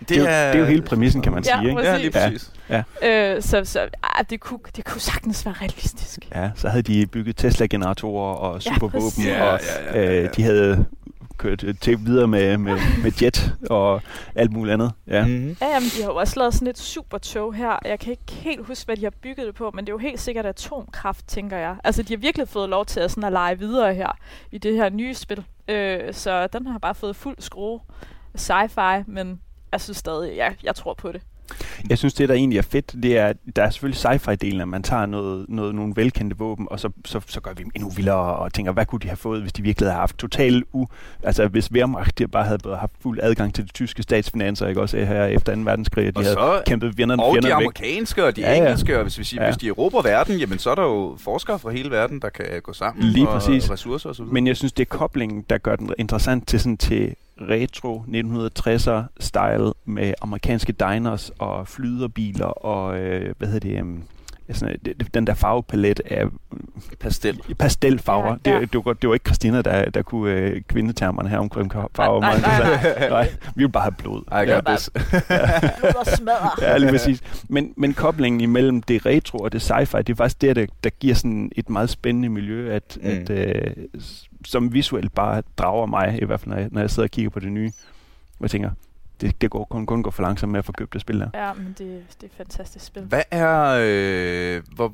[0.00, 1.70] Det, Det, er, jo- det er jo hele præmissen, kan man Ja, sige.
[1.70, 1.82] Ikke?
[1.82, 2.50] Ja, lige præcis.
[2.68, 2.84] præcis.
[3.02, 6.18] Øh, så så ej, det, kunne, det kunne sagtens være realistisk.
[6.34, 9.24] Ja, så havde de bygget Tesla-generatorer og Ja, supervåben.
[9.26, 9.60] Ja, og
[9.94, 10.22] ja, ja, ja, ja.
[10.22, 10.84] øh, de havde
[11.38, 14.02] kørt til videre med, med, med jet og
[14.34, 14.92] alt muligt andet.
[15.06, 15.26] Ja.
[15.26, 15.30] Mm.
[15.32, 15.56] Mm-hmm.
[15.60, 17.78] Ja, jamen, de har jo også lavet sådan et supertog her.
[17.84, 19.98] Jeg kan ikke helt huske, hvad de har bygget det på, men det er jo
[19.98, 21.76] helt sikkert atomkraft, tænker jeg.
[21.84, 24.18] Altså, de har virkelig fået lov til at, sådan at lege videre her
[24.52, 25.44] i det her nye spil.
[25.68, 27.80] Øh, så den har bare fået fuld skrue
[28.38, 29.40] sci-fi, men
[29.76, 31.20] jeg synes stadig, jeg, jeg tror på det.
[31.90, 34.68] Jeg synes, det der egentlig er fedt, det er, at der er selvfølgelig sci-fi-delen, at
[34.68, 37.90] man tager noget, noget, nogle velkendte våben, og så, så, så gør vi dem endnu
[37.90, 40.86] vildere, og tænker, hvad kunne de have fået, hvis de virkelig havde haft total u...
[41.22, 44.80] Altså, hvis Wehrmacht de bare havde både haft fuld adgang til de tyske statsfinanser, ikke
[44.80, 45.60] også her efter 2.
[45.60, 47.64] verdenskrig, og de Og havde så- kæmpet fjenderne, Og de fjenderne væk.
[47.64, 48.62] amerikanske og de Ja, ja, ja.
[48.62, 49.46] engelske, og hvis, vi siger, Ja.
[49.46, 49.52] ja.
[49.52, 52.46] hvis de erobrer verden, jamen så er der jo forskere fra hele verden, der kan
[52.62, 53.04] gå sammen.
[53.04, 53.70] Lige og præcis.
[53.70, 54.34] ressourcer og så videre.
[54.34, 59.02] Men jeg synes, det er koblingen, der gør den interessant til sådan til retro 1960'er
[59.20, 64.02] style med amerikanske diners og flyderbiler og øh, hvad hedder det, um,
[64.52, 66.24] sådan, det, den der farvepalet af
[67.00, 67.40] Pastel.
[67.58, 68.36] pastelfarver.
[68.46, 68.60] Ja, ja.
[68.60, 72.20] Det, det, var, det var ikke Christina, der, der kunne øh, kvindetermerne her omkring farver.
[72.20, 73.08] Nej, nej, nej, nej.
[73.08, 73.28] nej.
[73.54, 74.22] Vi vil bare have blod.
[74.22, 74.60] I got ja.
[74.66, 74.90] this.
[74.90, 76.62] Blod og.
[76.62, 77.22] Ja, lige præcis.
[77.48, 80.90] Men, men koblingen imellem det retro og det sci-fi, det er faktisk det, der, der
[80.90, 83.08] giver sådan et meget spændende miljø, at, Mm.
[83.08, 83.70] at øh,
[84.44, 87.30] som visuelt bare drager mig, i hvert fald når jeg, når jeg sidder og kigger
[87.30, 87.72] på det nye.
[88.40, 88.70] Jeg tænker,
[89.20, 91.30] det, det går kun, kun går for langsomt med at få købt det spil der.
[91.34, 93.02] Ja, men det, det er et fantastisk spil.
[93.02, 94.92] Hvad er, øh, hvor,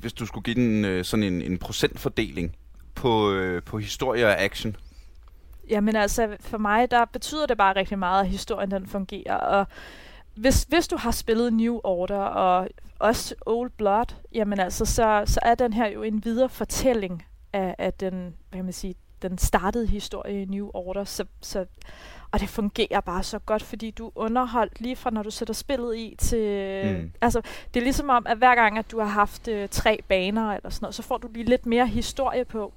[0.00, 2.56] hvis du skulle give den øh, sådan en, en procentfordeling
[2.94, 4.76] på, øh, på historie og action?
[5.68, 9.34] Jamen altså, for mig, der betyder det bare rigtig meget, at historien den fungerer.
[9.34, 9.66] Og
[10.34, 12.68] hvis, hvis du har spillet New Order og
[12.98, 17.74] også Old Blood, jamen altså, så, så er den her jo en videre fortælling af,
[17.78, 21.04] af den, hvad kan man sige, den startede historie i New Order.
[21.04, 21.66] Så, så,
[22.32, 25.54] og det fungerer bare så godt, fordi du er underholdt lige fra når du sætter
[25.54, 26.84] spillet i til...
[26.86, 27.12] Mm.
[27.20, 27.40] Altså,
[27.74, 30.70] det er ligesom om, at hver gang, at du har haft øh, tre baner eller
[30.70, 32.72] sådan noget, så får du lige lidt mere historie på.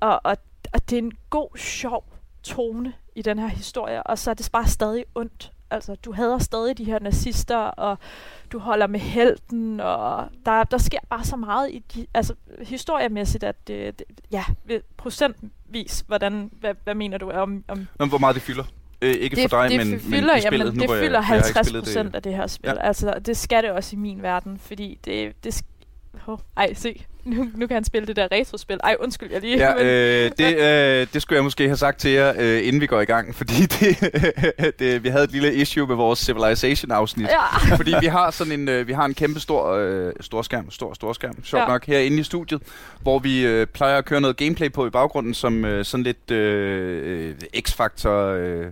[0.00, 0.36] Og, og,
[0.72, 2.04] og det er en god, sjov
[2.42, 5.52] tone i den her historie, og så er det bare stadig ondt.
[5.70, 7.98] Altså, du hader stadig de her nazister, og
[8.52, 13.44] du holder med helten, og der, der sker bare så meget i de, altså, historiemæssigt,
[13.44, 14.44] at det, det, ja,
[14.96, 18.64] procentvis, hvordan, hvad, hvad mener du om, om men hvor meget det fylder?
[19.04, 20.44] Øh, ikke det, for dig, det men, fylder, men i spillet.
[20.44, 22.72] jamen, nu, det fylder jeg har ikke 50 spillet procent af det her spil.
[22.76, 22.86] Ja.
[22.86, 25.32] Altså, det skal det også i min verden, fordi det...
[25.44, 25.62] det
[26.26, 27.04] oh, ej, se.
[27.24, 28.80] Nu, nu kan han spille det der retrospil.
[28.84, 29.56] Ej, undskyld, jeg lige...
[29.56, 32.80] Ja, men- øh, det, øh, det skulle jeg måske have sagt til jer, øh, inden
[32.80, 37.28] vi går i gang, fordi det, det, vi havde et lille issue med vores Civilization-afsnit.
[37.28, 37.76] ja.
[37.76, 41.44] fordi vi har sådan en øh, vi har en kæmpe stor øh, storskærm, stor storskærm,
[41.44, 41.66] sjovt ja.
[41.68, 42.62] Nok herinde i studiet,
[43.02, 46.30] hvor vi øh, plejer at køre noget gameplay på i baggrunden som øh, sådan lidt
[46.30, 48.66] øh, øh, X-faktor øh,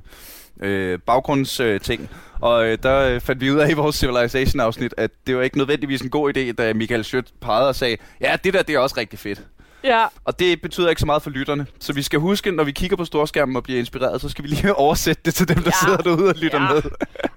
[0.63, 2.01] øh, baggrundsting.
[2.03, 2.09] Øh,
[2.41, 5.43] og øh, der øh, fandt vi ud af i vores Civilization afsnit, at det var
[5.43, 8.75] ikke nødvendigvis en god idé, da Michael Schødt pegede og sagde, ja, det der det
[8.75, 9.43] er også rigtig fedt.
[9.85, 10.05] ja.
[10.25, 11.67] Og det betyder ikke så meget for lytterne.
[11.81, 14.49] Så vi skal huske, når vi kigger på storskærmen og bliver inspireret, så skal vi
[14.49, 15.85] lige oversætte det til dem, der Ja.
[15.87, 16.73] sidder derude og lytter Ja.
[16.75, 16.83] med.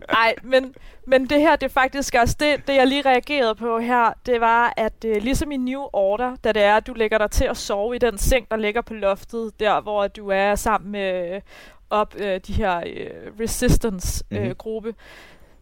[0.10, 0.74] Ej, men,
[1.08, 4.42] men det her, det er faktisk også det, det, jeg lige reagerede på her, det
[4.42, 7.44] var, at øh, ligesom i New Order, da det er, at du lægger dig til
[7.46, 11.42] at sove i den seng, der ligger på loftet, der hvor du er sammen med
[11.90, 14.50] op øh, de her øh, Resistance-gruppe, Mhm.
[14.50, 14.94] øh, gruppe,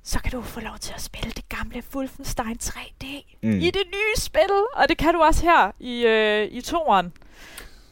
[0.03, 3.51] så kan du få lov til at spille det gamle Wolfenstein 3D Mm.
[3.51, 4.51] i det nye spil.
[4.75, 7.13] Og det kan du også her i, øh, i toeren.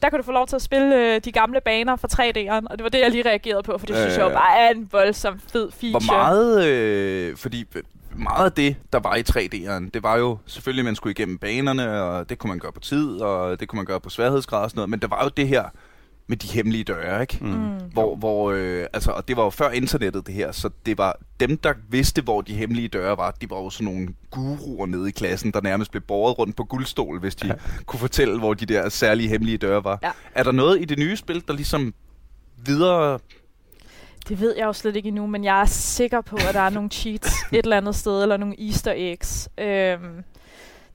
[0.02, 2.78] Der kan du få lov til at spille øh, de gamle baner fra 3D'eren, og
[2.78, 4.70] det var det, jeg lige reagerede på, for det øh, synes jeg jo bare er
[4.70, 5.90] en voldsom fed feature.
[6.04, 7.64] Hvor meget, øh, fordi
[8.16, 11.38] meget af det, der var i 3D'eren, det var jo selvfølgelig, at man skulle igennem
[11.38, 14.62] banerne, og det kunne man gøre på tid, og det kunne man gøre på sværhedsgrad
[14.64, 15.64] og sådan noget, men der var jo det her
[16.32, 17.38] med de hemmelige døre, ikke?
[17.40, 17.48] Mm.
[17.48, 17.78] Mm.
[17.92, 21.16] Hvor, hvor øh, altså, og det var jo før internettet det her, så det var
[21.40, 25.08] dem, der vidste, hvor de hemmelige døre var, de var jo sådan nogle guruer nede
[25.08, 27.54] i klassen, der nærmest blev båret rundt på guldstol, hvis de ja.
[27.86, 29.98] kunne fortælle, hvor de der særlige hemmelige døre var.
[30.02, 30.10] Ja.
[30.34, 31.94] Er der noget i det nye spil, der ligesom
[32.66, 33.18] videre...
[34.28, 36.70] Det ved jeg jo slet ikke endnu, men jeg er sikker på, at der er
[36.70, 39.48] nogle cheats et eller andet sted, eller nogle easter eggs.
[39.58, 40.24] Øhm,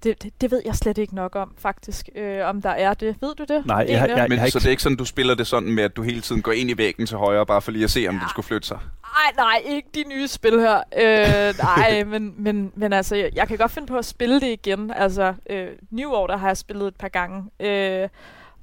[0.04, 3.16] det, det, det ved jeg slet ikke nok om, faktisk, øh, om der er det.
[3.22, 3.66] Ved du det?
[3.66, 4.18] Nej, jeg, Egentlig?
[4.18, 5.96] jeg, Men jeg har så det er ikke sådan, du spiller det sådan med, at
[5.96, 8.16] du hele tiden går ind i væggen til højre, bare for lige at se, om
[8.16, 8.20] ja.
[8.20, 8.80] den skulle flytte sig?
[9.04, 10.78] Ej, nej, ikke de nye spil her.
[10.98, 14.48] Øh, nej, men, men, men altså, jeg, jeg kan godt finde på at spille det
[14.48, 14.92] igen.
[14.92, 17.44] Altså, øh, New Order har jeg spillet et par gange.
[17.60, 18.10] Øh,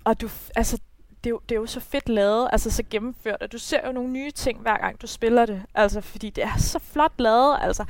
[0.04, 0.78] og du, altså,
[1.24, 3.86] det er, jo, det er jo så fedt lavet, altså så gennemført, og du ser
[3.86, 5.62] jo nogle nye ting, hver gang du spiller det.
[5.74, 7.58] Altså, fordi det er så flot lavet.
[7.60, 7.84] Altså,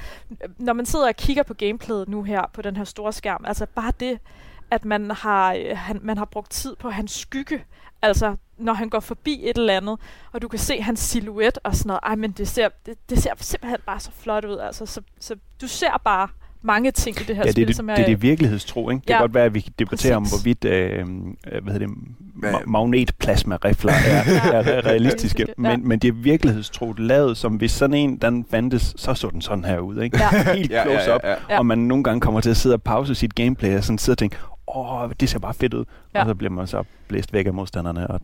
[0.59, 3.67] når man sidder og kigger på gameplayet nu her, på den her store skærm, altså
[3.67, 4.19] bare det,
[4.71, 7.65] at man har, øh, han, man har brugt tid på hans skygge,
[8.03, 9.99] altså når han går forbi et eller andet,
[10.33, 12.01] og du kan se hans silhuet og sådan noget.
[12.03, 14.59] Ej, men det ser, det, det ser simpelthen bare så flot ud.
[14.59, 16.29] Altså, så, så du ser bare
[16.65, 18.07] mange ting i det her Ja, spil, det, er det, som det er...
[18.07, 19.01] det virlighedstro, ikke?
[19.01, 20.99] Det kan Ja, godt være, at vi debatterer om, hvorvidt øh,
[21.53, 21.95] øh, hvad hedder det,
[22.45, 24.23] ma- magnetplasma-rifler er,
[24.53, 24.73] Ja.
[24.73, 25.47] er realistiske.
[25.49, 25.53] Ja.
[25.77, 29.41] Men, men det er virkelighedstro lavet, som hvis sådan en, den fandtes, så så den
[29.41, 30.19] sådan her ud, ikke?
[30.19, 30.43] Ja.
[30.57, 31.21] Helt Ja, close ja, up.
[31.25, 31.37] ja, ja.
[31.51, 31.59] Ja.
[31.59, 34.15] Og man nogle gange kommer til at sidde og pause sit gameplay og sådan sidde
[34.15, 34.37] og tænke,
[34.77, 35.85] åh, det ser bare fedt ud.
[36.15, 36.21] Ja.
[36.21, 38.21] Og så bliver man så blæst væk af modstanderne og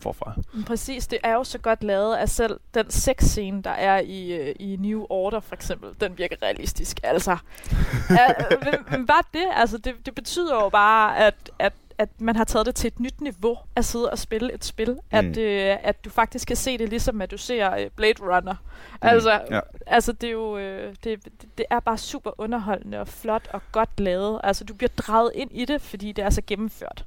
[0.00, 0.34] forfra.
[0.66, 4.54] Præcis, det er jo så godt lavet, at selv den sexscene, der er i, øh,
[4.60, 7.00] i New Order for eksempel, den virker realistisk.
[7.02, 7.32] Altså,
[8.10, 12.36] øh, men, men bare det, altså, det, det betyder jo bare, at, at at man
[12.36, 14.90] har taget det til et nyt niveau at sidde og spille et spil.
[14.92, 14.98] Mm.
[15.10, 18.52] At, øh, at du faktisk kan se det ligesom, at du ser øh, Blade Runner.
[18.52, 18.98] Mm.
[19.08, 19.60] Altså, Ja.
[19.86, 21.24] altså, det er jo øh, det,
[21.58, 24.40] det er bare super underholdende og flot og godt lavet.
[24.44, 27.04] Altså, du bliver draget ind i det, fordi det er så gennemført.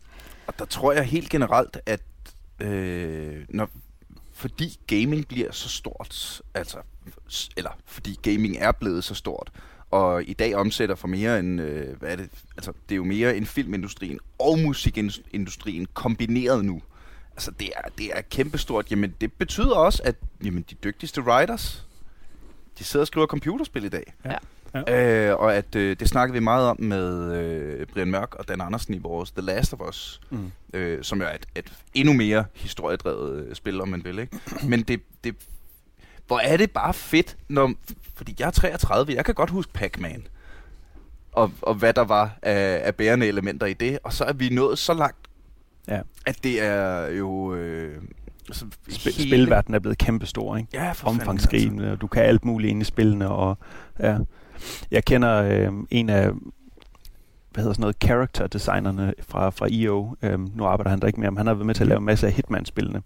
[0.47, 1.99] Og der tror jeg helt generelt, at
[2.59, 3.69] øh, når,
[4.33, 6.77] fordi gaming bliver så stort, altså,
[7.57, 9.51] eller fordi gaming er blevet så stort,
[9.91, 13.03] og i dag omsætter for mere end, øh, hvad er det, altså det er jo
[13.03, 16.81] mere end filmindustrien og musikindustrien kombineret nu.
[17.31, 18.91] Altså det er, det er kæmpestort.
[18.91, 21.87] Jamen det betyder også, at jamen, de dygtigste writers,
[22.79, 24.13] de sidder og skriver computerspil i dag.
[24.25, 24.35] Ja.
[24.87, 28.61] Øh, og at øh, det snakkede vi meget om med øh, Brian Mørk og Dan
[28.61, 30.51] Andersen i vores The Last of Us, Mm.
[30.73, 34.19] øh, som jo er et, et endnu mere historiedrevet øh, spil, om man vil.
[34.19, 34.37] Ikke?
[34.63, 35.35] Men det, det,
[36.27, 37.73] hvor er det bare fedt, når,
[38.15, 40.27] fordi jeg er 33, jeg kan godt huske Pac-Man,
[41.31, 44.49] og, og hvad der var af, af bærende elementer i det, og så er vi
[44.49, 45.17] nået så langt,
[45.87, 46.01] Ja.
[46.25, 47.53] at det er jo...
[47.55, 48.01] Øh,
[48.47, 50.69] altså, hele- Spilverdenen er blevet kæmpestor, ikke?
[50.73, 53.57] Ja, for fanden, omfangsrigende, og du kan alt muligt inde i spillene, og
[53.99, 54.17] ja.
[54.91, 56.29] Jeg kender øh, en af,
[57.51, 61.19] hvad hedder sådan noget, character designerne fra, fra EO, øhm, nu arbejder han der ikke
[61.19, 63.01] mere, men han har været med til at lave en masse af Hitman-spillene,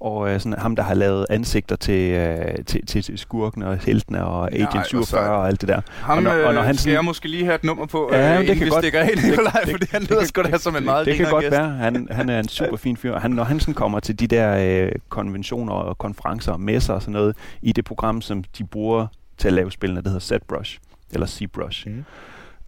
[0.00, 3.76] og øh, sådan ham, der har lavet ansigter til, øh, til, til, til skurkene og
[3.78, 5.30] heltene og Nej, Agent hvor 47 sejt.
[5.30, 5.80] og alt det der.
[6.00, 8.10] Ham Og når- og når han skal sådan- jeg måske lige have et nummer på,
[8.12, 10.10] Ja, det øh, inden kan vi godt- stikker ind, det- Nikolaj, det- fordi han det
[10.10, 11.52] lyder sgu da som en meget det kan godt gæst.
[11.52, 11.68] være.
[11.70, 13.18] Han, han er en super fin fyr.
[13.18, 17.02] Han, når han sådan kommer til de der øh, konventioner og konferencer og messer og
[17.02, 19.06] sådan noget, i det program, som de bruger
[19.38, 20.78] til at lave spillene, der hedder ZBrush,
[21.10, 22.04] eller ZBrush, Mm.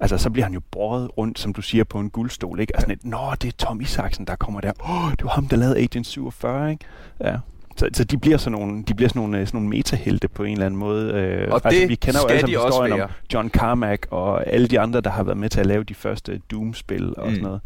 [0.00, 2.74] altså så bliver han jo båret rundt, som du siger, på en guldstol, ikke?
[2.76, 4.72] Og sådan et, nå, det er Tom Isaksen, der kommer der.
[4.84, 6.84] Åh, oh, det var ham, der lavede Agent 47, ikke?
[7.20, 7.36] Ja.
[7.76, 10.42] Så, så de bliver sådan nogle, de bliver sådan nogle, øh, sådan nogle metahelte på
[10.44, 11.12] en eller anden måde.
[11.12, 13.04] Øh, Og altså, det vi kender jo alle sammen også historien være.
[13.04, 15.94] om John Carmack og alle de andre, der har været med til at lave de
[15.94, 17.30] første Doom-spil og Mm.
[17.30, 17.60] sådan noget.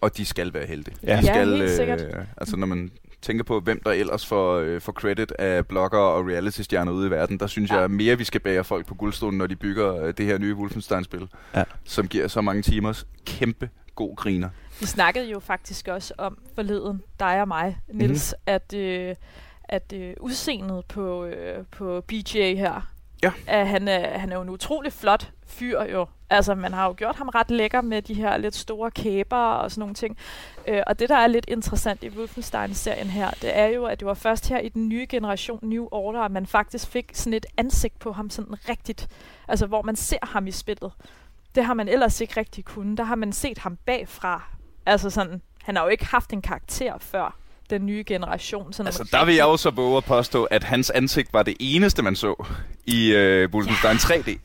[0.00, 0.96] Og de skal være heldige.
[1.02, 1.08] Ja.
[1.08, 2.00] De Ja, skal, helt sikkert.
[2.00, 2.90] Øh, altså når man
[3.22, 7.10] tænker på, hvem der ellers får, øh, får credit af blogger og reality-stjerner ude i
[7.10, 7.78] verden, der synes Ja.
[7.80, 10.54] jeg mere, vi skal bære folk på guldstolen, når de bygger øh, det her nye
[10.54, 11.64] Wolfenstein-spil, Ja.
[11.84, 14.48] som giver så mange timers kæmpe god griner.
[14.80, 18.54] Vi snakkede jo faktisk også om forleden, dig og mig, Nils, mm-hmm.
[18.54, 19.14] at, øh,
[19.64, 22.88] at øh, udseendet på, øh, på BJ her,
[23.22, 23.32] Ja.
[23.46, 26.06] at han er, han er jo en utrolig flot fyr jo.
[26.32, 29.70] Altså, man har jo gjort ham ret lækker med de her lidt store kæber og
[29.70, 30.16] sådan nogle ting.
[30.68, 34.06] Øh, og det, der er lidt interessant i Wolfenstein-serien her, det er jo, at det
[34.06, 37.46] var først her i den nye generation New Order, at man faktisk fik sådan et
[37.56, 39.08] ansigt på ham sådan rigtigt.
[39.48, 40.92] Altså, hvor man ser ham i spillet.
[41.54, 42.98] Det har man ellers ikke rigtig kunnet.
[42.98, 44.42] Der har man set ham bagfra.
[44.86, 47.36] Altså sådan, han har jo ikke haft en karakter før
[47.70, 48.72] den nye generation.
[48.72, 51.56] Sådan Altså, der vil jeg jo så våge at påstå, at hans ansigt var det
[51.60, 52.44] eneste, man så
[52.86, 54.38] i øh, Wolfenstein 3D,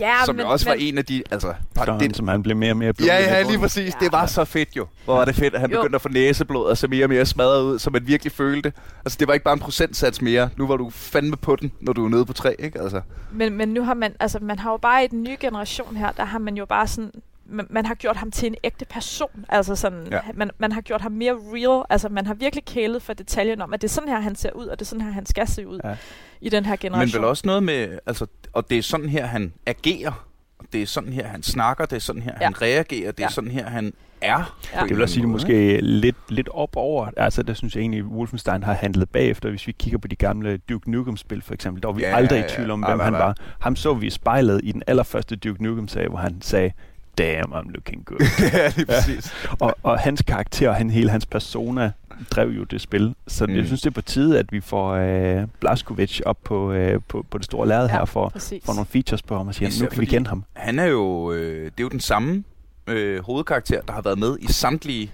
[0.00, 1.22] ja, som jo også var en af de...
[1.30, 3.06] Altså, Sådan, det, som han blev mere og mere blod.
[3.08, 3.94] Ja, ja, lige præcis.
[4.00, 4.04] Ja.
[4.04, 4.86] Det var så fedt jo.
[5.04, 5.76] Hvor var det fedt, at han Jo.
[5.80, 8.72] begyndte at få næseblod og se mere og mere smadret ud, så man virkelig følte.
[9.04, 10.50] Altså, det var ikke bare en procentsats mere.
[10.56, 12.80] Nu var du fandme på den, når du er nede på tre, ikke?
[12.80, 13.00] Altså,
[13.32, 16.12] Men, men nu har man, altså man har jo bare i den nye generation her,
[16.12, 17.10] der har man jo bare sådan,
[17.46, 19.44] man, man har gjort ham til en ægte person.
[19.48, 20.16] Altså sådan, Ja.
[20.16, 20.20] ja.
[20.34, 21.84] man, man har gjort ham mere real.
[21.90, 24.50] Altså man har virkelig kælet for detaljen om, at det er sådan her, han ser
[24.52, 25.88] ud, og det er sådan her, han skal se ud Ja.
[25.88, 25.96] ja.
[26.40, 27.06] i den her generation.
[27.14, 27.98] men vel også noget med...
[28.06, 30.26] Altså, og det er sådan her, han agerer.
[30.58, 31.86] Og det er sådan her, han snakker.
[31.86, 32.44] Det er sådan her, Ja.
[32.44, 33.12] han reagerer.
[33.12, 33.28] Det er Ja.
[33.28, 34.56] sådan her, han er.
[34.74, 34.80] Ja.
[34.82, 37.08] Det vil også sige, det måske lidt, lidt op over.
[37.16, 39.50] Altså, der synes jeg egentlig, at Wolfenstein har handlet bagefter.
[39.50, 42.38] Hvis vi kigger på de gamle Duke Nukem-spil, for eksempel, der var vi Ja, aldrig
[42.38, 42.86] ja, i tvivl om, ja.
[42.88, 43.36] hvem Nej, han var.
[43.60, 46.72] Ham så vi i spejlet i den allerførste Duke Nukem-sag, hvor han sagde,
[47.18, 48.20] damn, I'm looking good.
[48.52, 49.32] ja, lige præcis.
[49.60, 51.92] og, og hans karakter og han, hele hans persona
[52.30, 53.14] drev jo det spil.
[53.28, 53.56] Så Mm.
[53.56, 57.26] jeg synes, det er på tide, at vi får øh, Blaskovic op på, øh, på,
[57.30, 58.62] på det store lærred Ja, her for, Præcis.
[58.64, 60.44] for nogle features på ham og sige, Især nu kan vi kende ham.
[60.52, 61.32] Han er jo...
[61.32, 62.44] Øh, det er jo den samme
[62.86, 65.10] øh, hovedkarakter, der har været med i samtlige.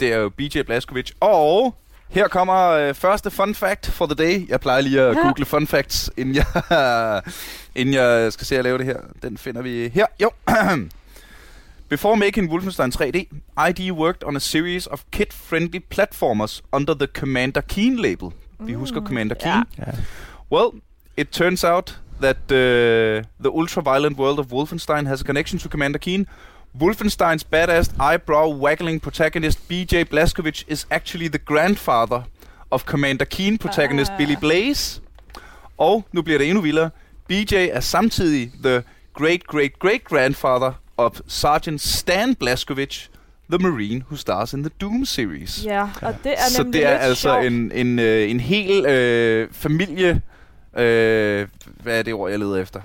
[0.00, 1.10] Det er jo BJ Blazkowicz.
[1.20, 1.74] Og
[2.08, 4.48] her kommer øh, første fun fact for the day.
[4.48, 5.20] Jeg plejer lige at Ja.
[5.22, 6.44] google fun facts, inden jeg,
[7.80, 8.96] inden jeg skal se at lave det her.
[9.22, 10.06] Den finder vi her.
[10.22, 10.30] Jo.
[11.90, 13.26] Before making Wolfenstein 3D,
[13.56, 18.32] ID worked on a series of kid-friendly platformers under the Commander Keen label.
[18.60, 19.64] Vi husker Commander ja.
[19.64, 19.64] Keen.
[19.78, 19.92] Ja.
[20.52, 20.70] Well,
[21.16, 25.98] it turns out that uh, the ultra-violent world of Wolfenstein has a connection to Commander
[25.98, 26.26] Keen.
[26.80, 32.22] Wolfenstein's badass eyebrow-waggling protagonist BJ Blazkowicz is actually the grandfather
[32.70, 34.16] of Commander Keen protagonist Ah.
[34.18, 35.00] Billy Blaze.
[35.78, 36.90] Og nu bliver det endnu vildere.
[37.28, 38.82] BJ er samtidig the
[39.14, 40.72] great-great-great-grandfather
[41.06, 43.08] of Sergeant Stan Blazkowicz,
[43.50, 45.64] the Marine who stars in the Doom series.
[45.64, 47.46] Ja, og det er Så det er altså sjovt.
[47.46, 50.22] en, en, øh, en hel øh, familie...
[50.76, 51.48] Øh,
[51.82, 52.80] hvad er det ord, jeg leder efter?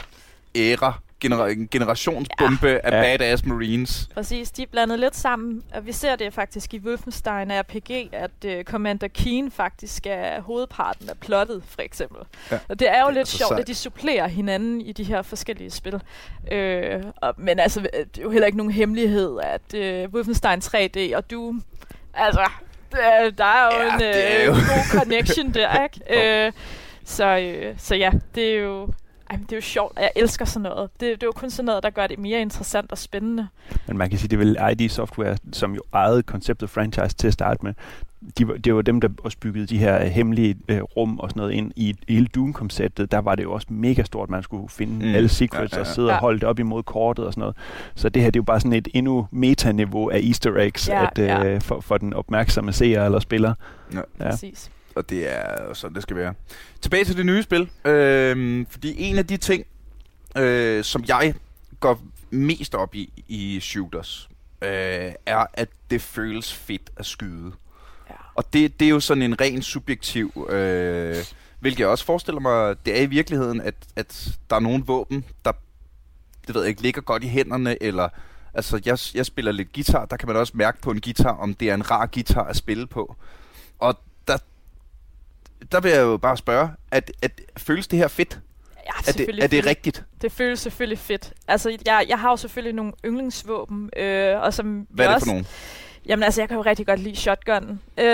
[0.56, 1.00] Æra.
[1.26, 2.78] Genera- en generationsbombe ja.
[2.84, 3.02] af Ja.
[3.18, 4.10] badass marines.
[4.14, 8.32] Præcis, de er blandet lidt sammen, og vi ser det faktisk i Wolfenstein RPG, at
[8.46, 12.20] uh, Commander Keen faktisk er hovedparten af plottet, for eksempel.
[12.52, 12.60] Ja.
[12.70, 13.62] Og det er jo Det er lidt sjovt, sejt.
[13.62, 16.02] at de supplerer hinanden i de her forskellige spil.
[16.52, 21.16] Øh, og, men altså, det er jo heller ikke nogen hemmelighed, at uh, Wolfenstein 3D
[21.16, 21.64] og Doom,
[22.14, 22.50] altså,
[22.92, 26.46] er, der er jo Ja, en er øh, jo- god connection der, ikke?
[26.46, 26.52] øh,
[27.06, 28.88] så, øh, så ja, det er jo
[29.30, 30.90] Ej, men det er jo sjovt, og jeg elsker sådan noget.
[30.94, 33.48] Det, det er jo kun sådan noget, der gør det mere interessant og spændende.
[33.88, 37.28] Men man kan sige, det er vel ID Software, som jo ejede konceptet franchise til
[37.28, 37.74] at starte med.
[38.38, 41.30] De, var- det var dem, der også byggede de her øh, hemmelige øh, rum og
[41.30, 43.12] sådan noget ind i hele Doom-konceptet.
[43.12, 45.16] Der var det jo også mega stort, man skulle finde Mm.
[45.16, 45.90] alle secrets ja, ja, ja.
[45.90, 46.14] og sidde Ja.
[46.14, 47.56] og holde det op imod kortet og sådan noget.
[47.96, 51.06] Så det her, det er jo bare sådan et endnu metaniveau af easter eggs Ja,
[51.06, 51.58] at, øh, ja.
[51.58, 53.54] for, for den opmærksomme seer eller spiller.
[53.94, 54.00] Ja.
[54.20, 54.30] Ja.
[54.30, 54.72] Præcis.
[54.96, 56.34] Og det er sådan, det skal være.
[56.82, 57.70] Tilbage til det nye spil.
[57.86, 59.66] Øhm, fordi en af de ting,
[60.38, 61.34] øh, som jeg
[61.80, 64.30] går mest op i i shooters,
[64.62, 67.52] øh, er, at det føles fedt at skyde.
[68.10, 68.16] Ja.
[68.36, 71.16] Og det, det er jo sådan en ren subjektiv, øh,
[71.60, 75.26] hvilket jeg også forestiller mig, det er i virkeligheden, at, at der er nogle våben,
[75.46, 75.52] der
[76.48, 78.10] det ved jeg ikke, ligger godt i hænderne, eller
[78.54, 81.54] altså jeg, jeg spiller lidt guitar, der kan man også mærke på en guitar, om
[81.54, 83.16] det er en rar guitar at spille på.
[83.80, 84.00] Og
[85.72, 88.40] der, vil jeg jo bare spørge, at, at føles det her fedt?
[88.86, 90.04] Ja, Er det, er det rigtigt?
[90.22, 91.34] Det føles selvfølgelig fedt.
[91.48, 95.26] Altså, jeg, jeg har jo selvfølgelig nogle yndlingsvåben, øh, og som Hvad er det også,
[95.26, 95.48] for nogen?
[96.08, 97.82] Jamen altså, jeg kan jo rigtig godt lide shotgunnen.
[98.00, 98.06] Øh,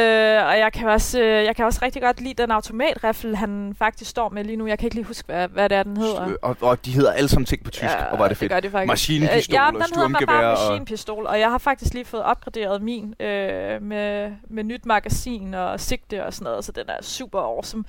[0.46, 4.10] og jeg kan, også, øh, jeg kan også rigtig godt lide den automatrifle, han faktisk
[4.10, 4.68] står med lige nu.
[4.68, 6.34] Jeg kan ikke lige huske, hvad, hvad det er, den hedder.
[6.42, 8.52] Og, og de hedder alle sammen ting på tysk, og var det fedt.
[8.52, 8.88] gør det faktisk.
[8.88, 12.24] Maskinpistol ja, og den hedder sturmgevær bare og- maskinpistol, og jeg har faktisk lige fået
[12.24, 16.98] opgraderet min øh, med, med nyt magasin og sigte og sådan noget, så den er
[17.04, 17.84] super awesome.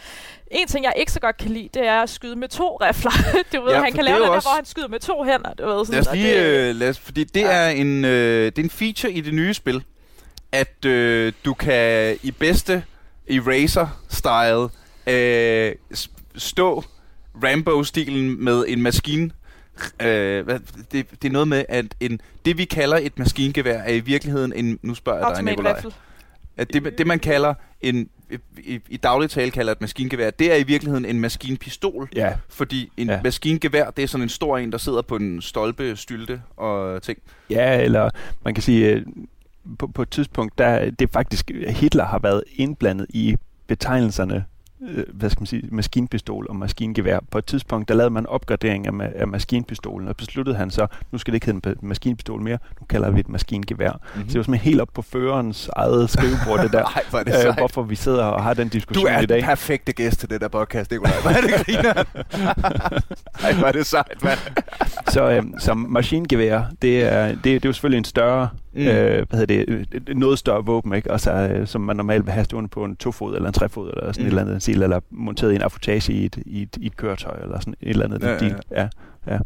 [0.51, 3.12] En ting, jeg ikke så godt kan lide, det er at skyde med to rifler.
[3.55, 5.55] du ved, Ja, han kan det lave det der, hvor han skyder med to hænder.
[5.55, 7.47] Du ved, sådan, Lad os lige, det, øh, lad os, fordi det Ja.
[7.53, 9.85] er en øh, det er en feature i det nye spil,
[10.53, 12.85] at øh, du kan i bedste
[13.31, 14.69] Eraser-style
[15.12, 15.75] øh,
[16.35, 16.85] stå
[17.45, 19.33] Rambo-stilen med en maskin.
[20.03, 20.59] Øh, hvad,
[20.93, 24.53] det, det er noget med, at en, det vi kalder et maskingevær er i virkeligheden
[24.53, 24.79] en...
[24.83, 25.83] Nu spørger jeg dig, Nikolaj.
[26.57, 28.09] At det, det man kalder en...
[28.59, 32.09] I, i daglig tale kalder et maskingevær, det er i virkeligheden en maskinpistol.
[32.15, 33.15] Ja, Fordi en ja.
[33.15, 33.21] Ja.
[33.23, 37.19] maskingevær, det er sådan en stor en, der sidder på en stolpe, stylte og ting.
[37.51, 38.11] Ja, eller
[38.45, 39.07] man kan sige, øh,
[39.79, 44.44] på, på et tidspunkt, der det er faktisk, Hitler har været indblandet i betegnelserne,
[44.88, 47.18] øh, hvad skal man sige, maskinpistol og maskingevær.
[47.31, 50.87] På et tidspunkt, der lavede man opgradering af, ma- af maskinpistolen, og besluttede han så,
[51.12, 53.90] nu skal det ikke hedde en maskinpistol mere, nu kalder vi det et maskingevær.
[53.92, 54.29] Mm-hmm.
[54.29, 56.85] Så det var simpelthen helt op på førerens eget skrivebord, det der.
[56.96, 59.27] Ej, hvor er det øh, hvorfor vi sidder og har den Du diskussion er i
[59.27, 59.37] dag.
[59.37, 61.12] den perfekte gæst til det der podcast, Nikolaj.
[61.22, 61.92] Hvor er det griner?
[63.44, 64.38] Ej, hvor er det sejt, mand.
[65.11, 68.81] Så øh, som maskingevær, det er, det, det er jo selvfølgelig en større, Mm.
[68.81, 71.13] øh, hvad hedder det, øh, et noget større våben, ikke?
[71.13, 74.13] Altså, øh, som man normalt vil have stående på en tofod eller en trefod eller
[74.13, 74.27] sådan Mm.
[74.27, 76.97] et eller andet stil, eller monteret i en affutage i et, i et, i et
[76.97, 78.23] køretøj eller sådan et eller andet.
[78.23, 78.49] Ja, Ja,
[78.83, 78.89] ja,
[79.27, 79.39] ja,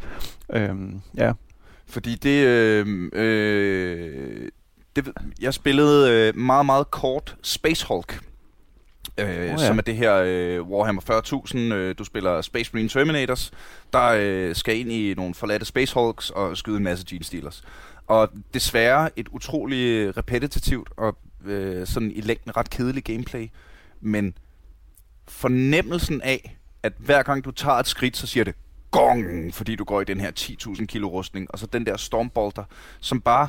[0.54, 0.68] ja.
[0.68, 1.32] Øhm, ja.
[1.86, 2.46] Fordi det...
[2.46, 4.48] Øh, øh,
[4.96, 5.08] det
[5.40, 8.20] jeg spillede øh, meget, meget kort Space Hulk.
[9.18, 9.56] Øh, oh, ja.
[9.56, 11.02] Som er det her øh, Warhammer
[11.50, 11.58] 40.000.
[11.58, 13.50] Øh, du spiller Space Marine Terminators,
[13.92, 17.62] der øh, skal ind i nogle forladte Space Hulks og skyde en masse Gene Stealers.
[18.06, 23.48] Og desværre et utroligt repetitivt og øh, sådan i længden ret kedeligt gameplay.
[24.00, 24.34] Men
[25.28, 28.54] fornemmelsen af, at hver gang du tager et skridt, så siger det
[28.90, 32.64] gong, fordi du går i den her 10.000 kilo rustning, og så den der stormbolter,
[33.00, 33.48] som bare,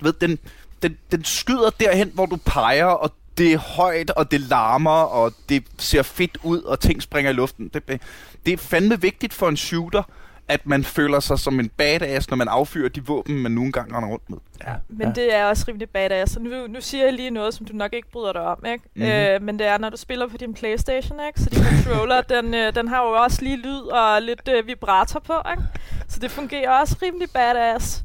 [0.00, 0.38] du ved, den,
[0.82, 5.32] den, den skyder derhen, hvor du peger, og det er højt, og det larmer, og
[5.48, 7.68] det ser fedt ud, og ting springer i luften.
[7.74, 8.00] Det-
[8.46, 10.02] det er fandme vigtigt for en shooter,
[10.48, 13.96] at man føler sig som en badass, når man affyrer de våben, man nogle gange
[13.96, 14.38] render rundt med.
[14.66, 14.74] ja.
[14.88, 16.32] Men det er også rimelig badass.
[16.32, 18.84] Så nu, nu siger jeg lige noget, som du nok ikke bryder dig om, ikke?
[18.94, 19.04] Mhm.
[19.04, 21.40] Øh, men det er, når du spiller på din Playstation, ikke?
[21.40, 25.20] Så din controller, den, øh, den har jo også lige lyd og lidt øh, vibrator
[25.20, 25.62] på, ikke?
[26.08, 28.04] Så det fungerer også rimelig badass.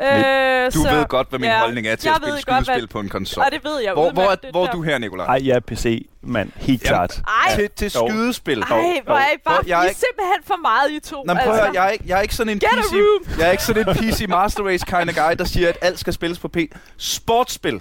[0.00, 2.40] Øh, Du så, ved godt, hvad min ja, holdning er til jeg at spille godt,
[2.64, 3.44] skydespil hvad- på en konsol.
[3.44, 5.26] Og det ved jeg Hvor, hvor, er, hvor er du her, Nikolaj?
[5.26, 6.50] Ej, jeg er PC, mand.
[6.56, 7.20] Helt Jamen, klart.
[7.46, 8.60] Ej, Til, til skydespil.
[8.60, 8.66] Ej,
[9.04, 9.58] hvor er I bare...
[9.66, 11.24] Jeg er ikke- simpelthen for meget, I to.
[11.26, 12.92] Nå, prøv at høre, jeg er, ikke, jeg er ikke sådan en Get a PC,
[12.92, 13.38] room!
[13.38, 15.98] jeg er ikke sådan en PC Master Race kind of guy, der siger, at alt
[15.98, 16.56] skal spilles på P.
[16.98, 17.80] Sportsspil.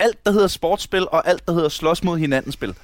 [0.00, 2.74] Alt, der hedder sportsspil, og alt, der hedder slås mod hinanden spil.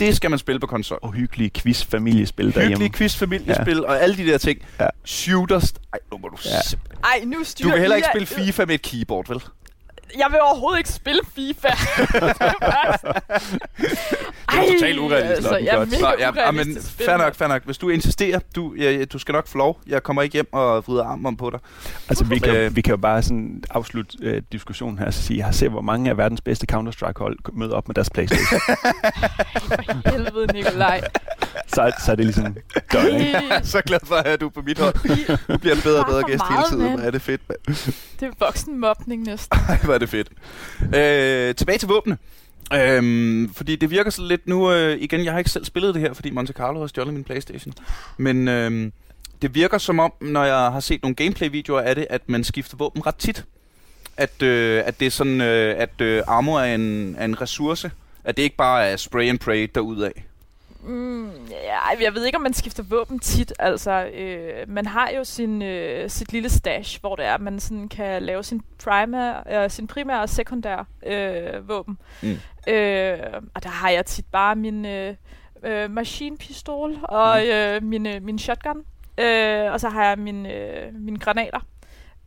[0.00, 0.98] Det skal man spille på konsol.
[1.02, 2.68] Og hyggelige quiz-familiespil derhjemme.
[2.68, 3.82] Hyggelige quiz, familiespil ja.
[3.82, 4.58] og alle de der ting.
[4.80, 4.86] Ja.
[5.04, 5.74] Shooters.
[5.92, 6.50] Ej, nu må du Ja.
[7.04, 9.42] Ej, nu styrer Du vil heller ikke spille FIFA med et keyboard, vel?
[10.16, 11.68] Jeg vil overhovedet ikke spille FIFA.
[14.48, 15.36] Ej, totalt urealistisk.
[15.36, 17.64] Altså, Nå, jeg er mega Så, ja, ja, men fair nok, fair nok.
[17.64, 19.80] Hvis du insisterer, du, ja, du skal nok få lov.
[19.86, 21.60] Jeg kommer ikke hjem og vrider armen om på dig.
[22.08, 22.76] Altså, vi kan, Øh.
[22.76, 26.10] vi kan jo bare sådan afslutte øh, diskussionen her og sige, har se, hvor mange
[26.10, 28.60] af verdens bedste Counter-Strike-hold møder op med deres Playstation.
[29.68, 31.00] For helvede, Nikolaj.
[31.66, 32.56] Så, så er det ligesom
[32.92, 33.32] done, ikke?
[33.50, 34.94] Jeg er så glad for at have du er på mit hold.
[35.48, 36.98] Du bliver en bedre og bedre gæst hele tiden.
[36.98, 37.76] Hvor er det fedt, mand.
[38.20, 39.58] Det er voksenmobning næsten.
[39.68, 40.28] Ej, hvor er det fedt.
[40.82, 42.18] Øh, tilbage til våbne.
[42.74, 46.02] Øhm, fordi det virker så lidt nu, øh, igen, jeg har ikke selv spillet det
[46.02, 47.74] her, fordi Monte Carlo har stjålet min Playstation.
[48.16, 48.92] Men øhm,
[49.42, 52.76] det virker som om, når jeg har set nogle gameplay-videoer af det, at man skifter
[52.76, 53.44] våben ret tit.
[54.16, 57.90] At, øh, at det er sådan, øh, at øh, armor er en, er en ressource.
[58.24, 60.10] At det ikke bare er spray and pray derudad.
[60.80, 63.52] Mm, ja, jeg ved ikke, om man skifter våben tit.
[63.58, 67.60] Altså, øh, man har jo sin, øh, sit lille stash, hvor det er, at man
[67.60, 71.98] sådan kan lave sin, primær, øh, sin primære og sekundære øh, våben.
[72.22, 72.36] Mm.
[72.68, 73.18] Øh,
[73.54, 75.14] og der har jeg tit bare min øh,
[75.62, 77.48] øh, maskinpistol og Mm.
[77.50, 78.84] øh, min, øh, min shotgun.
[79.18, 81.60] Øh, og så har jeg min, øh, mine granater.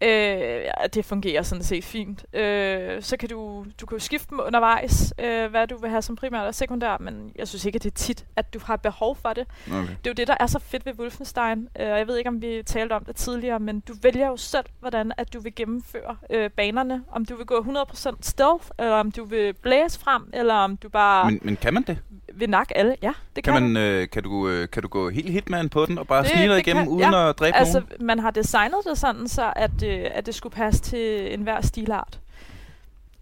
[0.03, 2.25] Øh, ja, det fungerer sådan set fint.
[2.35, 6.01] Øh, så kan du, du kan jo skifte dem undervejs, øh, hvad du vil have
[6.01, 8.75] som primært og sekundær, men jeg synes ikke, at det er tit, at du har
[8.75, 9.45] behov for det.
[9.67, 9.77] Okay.
[9.81, 11.67] Det er jo det, der er så fedt ved Wolfenstein.
[11.79, 14.37] Øh, og jeg ved ikke, om vi talte om det tidligere, men du vælger jo
[14.37, 17.03] selv, hvordan at du vil gennemføre øh, banerne.
[17.11, 20.89] Om du vil gå 100% stealth, eller om du vil blæse frem, eller om du
[20.89, 21.97] bare Men, men kan man det?
[22.33, 22.95] vil nakke alle.
[23.01, 25.85] Ja, det kan, Kan, man, øh, kan, du, øh, kan du gå helt hitman på
[25.85, 27.29] den og bare Det- snige dig igennem kan- uden ja.
[27.29, 28.05] at dræbe Altså, nogen?
[28.05, 32.19] man har designet det sådan, så at, øh, at det skulle passe til enhver stilart.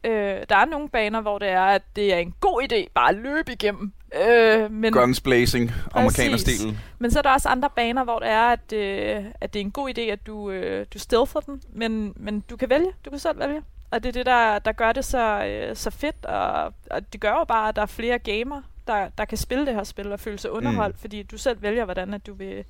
[0.04, 0.12] Øh,
[0.50, 3.16] der er nogle baner, hvor det er, at det er en god idé bare at
[3.16, 3.92] løbe igennem.
[4.28, 6.78] Øh, men, Guns blazing, amerikanerstilen.
[7.00, 9.64] men så er der også andre baner, hvor det er, at, øh, at det er
[9.64, 11.62] en god idé, at du, øh, du stealther den.
[11.74, 12.92] Men, men du kan vælge.
[13.06, 13.62] Du kan selv vælge.
[13.92, 16.26] Og det er det, der, der gør det så, øh, så fedt.
[16.26, 19.66] Og, og det gør jo bare, at der er flere gamer, der, der kan spille
[19.66, 20.96] det her spil og føle sig underholdt.
[20.96, 21.02] Mm.
[21.02, 22.64] Fordi du selv vælger, hvordan at du vil,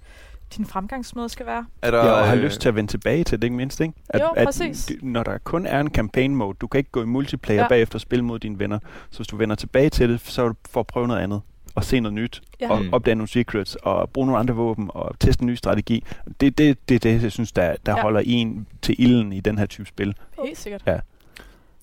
[0.57, 1.65] din fremgangsmåde skal være.
[1.81, 3.81] Er der, Ja, og har øh, lyst til at vende tilbage til det, ikke mindst,
[3.81, 3.93] ikke?
[4.09, 4.91] At, Jo, at præcis.
[4.91, 7.67] d- når der kun er en campaign mode, du kan ikke gå i multiplayer Ja.
[7.67, 8.79] bagefter og spille mod dine venner.
[9.11, 11.41] Så hvis du vender tilbage til det, så er du at prøve noget andet
[11.75, 12.71] og se noget nyt, Ja.
[12.71, 12.93] og Mm.
[12.93, 16.03] opdage nogle secrets, og bruge nogle andre våben, og teste en ny strategi.
[16.41, 18.01] Det er det, det, det, jeg synes, der, der Ja.
[18.01, 20.15] holder en til ilden i den her type spil.
[20.45, 20.83] Helt sikkert.
[20.87, 20.99] Ja.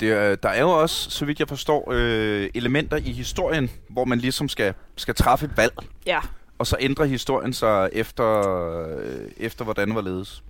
[0.00, 4.04] Det, er- der er jo også, så vidt jeg forstår, øh, elementer i historien, hvor
[4.04, 5.72] man ligesom skal, skal træffe et valg,
[6.06, 6.18] Ja.
[6.58, 8.48] Og så ændrer historien sig efter,
[8.98, 10.42] øh, efter hvordan var ledes.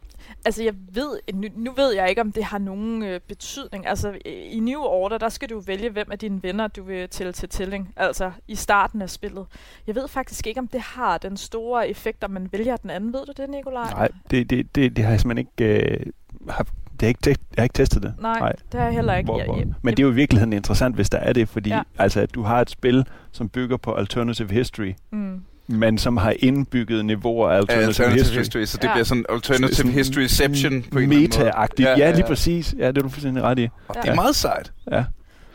[0.45, 3.87] Altså, jeg ved, nu, nu ved jeg ikke, om det har nogen øh, betydning.
[3.87, 7.33] Altså, i New Order, der skal du vælge, hvem af dine venner, du vil tælle
[7.33, 7.93] til tælling.
[7.97, 9.47] Altså, i starten af spillet.
[9.87, 13.13] Jeg ved faktisk ikke, om det har den store effekt, om man vælger den anden.
[13.13, 13.91] Ved du det, Nikolaj?
[13.91, 15.91] Nej, det, det, det, det har jeg simpelthen ikke...
[15.91, 16.07] Øh,
[16.49, 18.15] haft, det har ikke, te- jeg har ikke testet det.
[18.21, 18.53] Nej, Nej.
[18.73, 19.27] det har jeg heller ikke.
[19.27, 21.83] Hvor, hvor, men det er jo i virkeligheden interessant, hvis der er det, fordi ja.
[21.99, 25.41] altså, at du har et spil, som bygger på alternative history, Mm.
[25.67, 28.39] Men som har indbygget niveauer af alternative, Alternative history.
[28.39, 28.93] history, så det Ja.
[28.93, 31.51] bliver sådan alternative Sådan historyception på en eller anden måde.
[31.51, 31.89] Meta-agtigt.
[31.89, 32.75] Ja, ja, lige præcis.
[32.79, 33.69] Ja, det er du fuldstændig ret i.
[33.89, 34.15] Og det er Ja.
[34.15, 34.73] meget sejt.
[34.93, 35.05] Ja.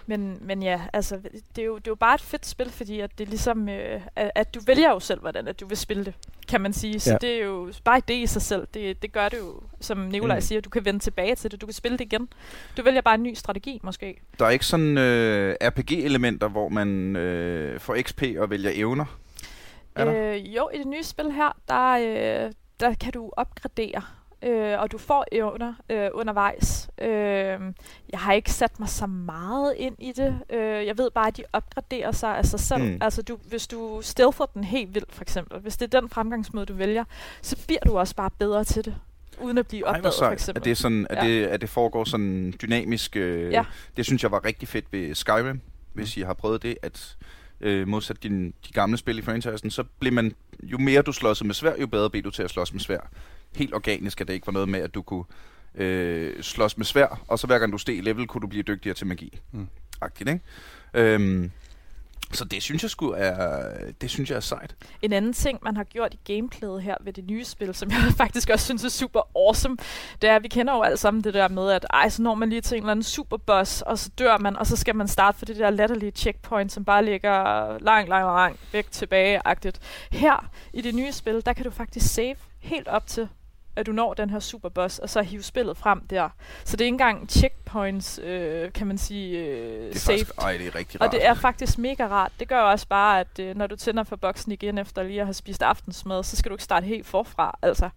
[0.07, 1.15] Men, men ja, altså,
[1.55, 3.69] det er, jo, det er jo bare et fedt spil, fordi at det er ligesom,
[3.69, 6.13] øh, at, at du vælger jo selv, hvordan at du vil spille det,
[6.47, 6.99] kan man sige.
[6.99, 7.17] Så Ja.
[7.21, 8.67] det er jo bare det i sig selv.
[8.73, 10.41] Det, det gør det jo, som Nikolaj mm.
[10.41, 11.61] siger, du kan vende tilbage til det.
[11.61, 12.27] Du kan spille det igen.
[12.77, 14.21] Du vælger bare en ny strategi, måske.
[14.39, 19.05] Der er ikke sådan øh, RPG-elementer, hvor man øh, får XP og vælger evner.
[19.95, 20.33] Er der?
[20.33, 21.91] Øh, jo, i det nye spil her, der,
[22.45, 24.01] øh, der kan du opgradere,
[24.43, 26.89] øh, og du får evner øh, undervejs.
[27.01, 27.07] Øh,
[28.11, 30.39] jeg har ikke sat mig så meget ind i det.
[30.49, 32.81] Øh, jeg ved bare, at de opgraderer sig af sig selv.
[32.83, 32.87] Mm.
[32.89, 32.97] Mm.
[33.01, 36.65] Altså, du, hvis du stealther den helt vildt, for eksempel, hvis det er den fremgangsmåde,
[36.65, 37.03] du vælger,
[37.41, 38.95] så bliver du også bare bedre til det,
[39.41, 40.33] uden at blive Ej, opdaget, for sejt.
[40.33, 40.59] eksempel.
[40.61, 41.27] At det, er sådan, at, Ja.
[41.29, 43.15] det, at det foregår sådan dynamisk.
[43.15, 43.65] Øh, Ja.
[43.97, 45.61] Det synes jeg var rigtig fedt ved Skyrim,
[45.93, 47.17] hvis I har prøvet det, at
[47.61, 51.47] øh, modsat din, de gamle spil i franchisen, så blev man, jo mere du slåsede
[51.47, 53.09] med svær, jo bedre blev du til at slås med svær.
[53.55, 55.23] Helt organisk, at det ikke var noget med, at du kunne
[55.75, 58.95] øh, slås med svær, og så hver gang du steg level, kunne du blive dygtigere
[58.95, 59.39] til magi.
[59.51, 59.67] Mm.
[60.01, 60.41] Agtigt, ikke?
[60.93, 61.51] Øhm,
[62.33, 63.69] så det synes jeg sgu er,
[64.01, 64.75] det synes jeg er sejt.
[65.01, 67.99] En anden ting, man har gjort i gameplayet her ved det nye spil, som jeg
[68.23, 69.77] faktisk også synes er super awesome,
[70.21, 72.35] det er, at vi kender jo alle sammen det der med, at ej, så når
[72.35, 75.07] man lige til en eller anden superboss, og så dør man, og så skal man
[75.07, 79.79] starte for det der latterlige checkpoint, som bare ligger langt, langt, langt væk tilbage-agtigt.
[80.11, 83.29] Her i det nye spil, der kan du faktisk save helt op til
[83.75, 86.29] at du når den her superboss, og så hive spillet frem der.
[86.63, 90.19] Så det er ikke engang checkpoints, øh, kan man sige, øh, Det er saved.
[90.19, 91.07] faktisk, ej, det er rigtig rart.
[91.07, 92.31] Og det er faktisk mega rart.
[92.39, 95.19] Det gør jo også bare, at øh, når du tænder for boksen igen efter lige
[95.21, 97.57] at have spist aftensmad, så skal du ikke starte helt forfra.
[97.61, 97.89] Altså,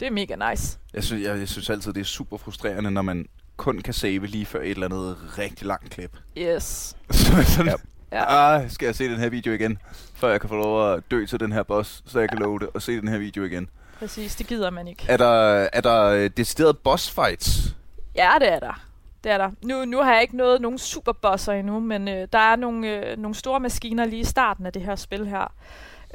[0.00, 0.78] det er mega nice.
[0.94, 4.26] Jeg synes, jeg, jeg synes altid, det er super frustrerende, når man kun kan save
[4.26, 6.16] lige før et eller andet rigtig langt klip.
[6.38, 6.96] Yes.
[7.10, 7.74] Så sådan,
[8.12, 8.54] Ja.
[8.56, 9.78] ah, skal jeg se den her video igen,
[10.14, 12.58] før jeg kan få lov at dø til den her boss, så jeg kan love
[12.58, 13.68] det, og se den her video igen.
[13.98, 15.04] Præcis, det gider man ikke.
[15.08, 17.76] Er der, er der øh, decideret boss fights?
[18.16, 18.86] Ja, det er der.
[19.24, 19.50] Det er der.
[19.62, 23.18] Nu, nu har jeg ikke nået nogen superbosser endnu, men øh, der er nogle, øh,
[23.18, 25.52] nogle store maskiner lige i starten af det her spil her,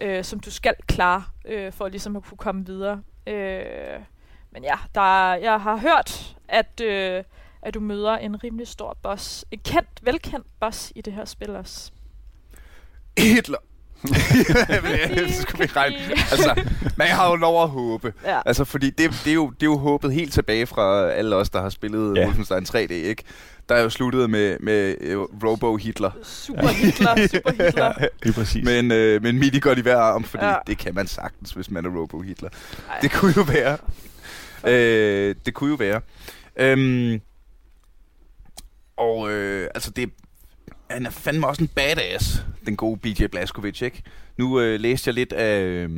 [0.02, 3.02] øh, som du skal klare, øh, for ligesom at kunne komme videre.
[3.28, 4.00] Øh,
[4.52, 7.24] men ja, der, jeg har hørt, at, øh,
[7.62, 9.46] at du møder en rimelig stor boss.
[9.52, 11.92] En kendt, velkendt boss i det her spil også.
[13.18, 13.58] Hitler.
[14.08, 15.96] Så skulle vi regne.
[16.32, 16.64] Altså,
[16.98, 18.14] man har jo lov at håbe.
[18.26, 18.40] Ja.
[18.46, 21.50] Altså, fordi det, det, er jo, det er jo håbet helt tilbage fra alle os,
[21.50, 22.26] der har spillet Ja.
[22.26, 23.24] Wolfenstein 3D, ikke?
[23.70, 26.12] Der er jo sluttet med, med uh, Robo Hitler.
[26.24, 27.94] Super Hitler, super Hitler.
[28.24, 28.66] Lige præcis.
[28.66, 30.50] Men, øh, men midi godt i hver arm, fordi Ja.
[30.52, 30.58] ja.
[30.68, 32.50] det kan man sagtens, hvis man er Robo Hitler.
[32.90, 33.00] Ej.
[33.02, 33.78] Det kunne jo være.
[34.68, 36.02] Øh, det kunne jo være.
[36.56, 37.22] Øhm,
[38.98, 40.10] og øh, altså det,
[40.92, 44.04] han er fandme også en badass, den gode BJ Blazkowicz, ikke?
[44.38, 45.90] Nu øh, læste jeg lidt af øh,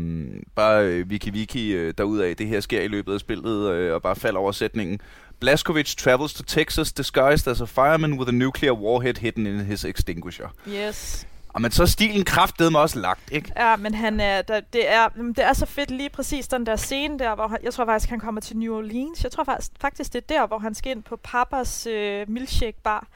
[0.55, 4.01] bare øh, wiki wiki øh, derudaf, det her sker i løbet af spillet, øh, og
[4.01, 4.99] bare falder over sætningen.
[5.39, 9.85] Blazkowicz travels to Texas disguised as a fireman with a nuclear warhead hidden in his
[9.85, 10.47] extinguisher.
[10.67, 11.27] Yes.
[11.53, 13.51] Og men så er stilen kraftedeme også lagt, ikke?
[13.57, 16.65] Ja, men han er, der, det, er, jamen, det er så fedt lige præcis den
[16.65, 19.23] der scene der, hvor han, jeg tror faktisk, han kommer til New Orleans.
[19.23, 22.77] Jeg tror faktisk, faktisk det er der, hvor han skal ind på Papas øh, milkshake
[22.83, 23.07] bar.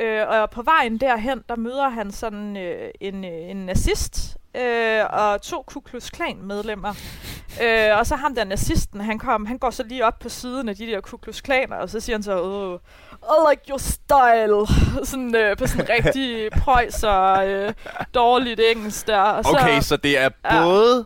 [0.00, 5.00] Øh, og på vejen derhen, der møder han sådan øh, en, øh, en nazist øh,
[5.10, 6.94] og to Ku Klux Klan medlemmer.
[7.62, 10.68] Øh, og så ham der nazisten, han, kom, han går så lige op på siden
[10.68, 12.78] af de der Ku Klux Klaner, og så siger han så, oh,
[13.22, 14.66] I like your style.
[15.10, 17.72] Sådan øh, på sådan rigtig prøjser, øh,
[18.14, 19.18] dårligt engelsk der.
[19.20, 20.62] Og så, Okay, så det er Ja.
[20.64, 21.04] både,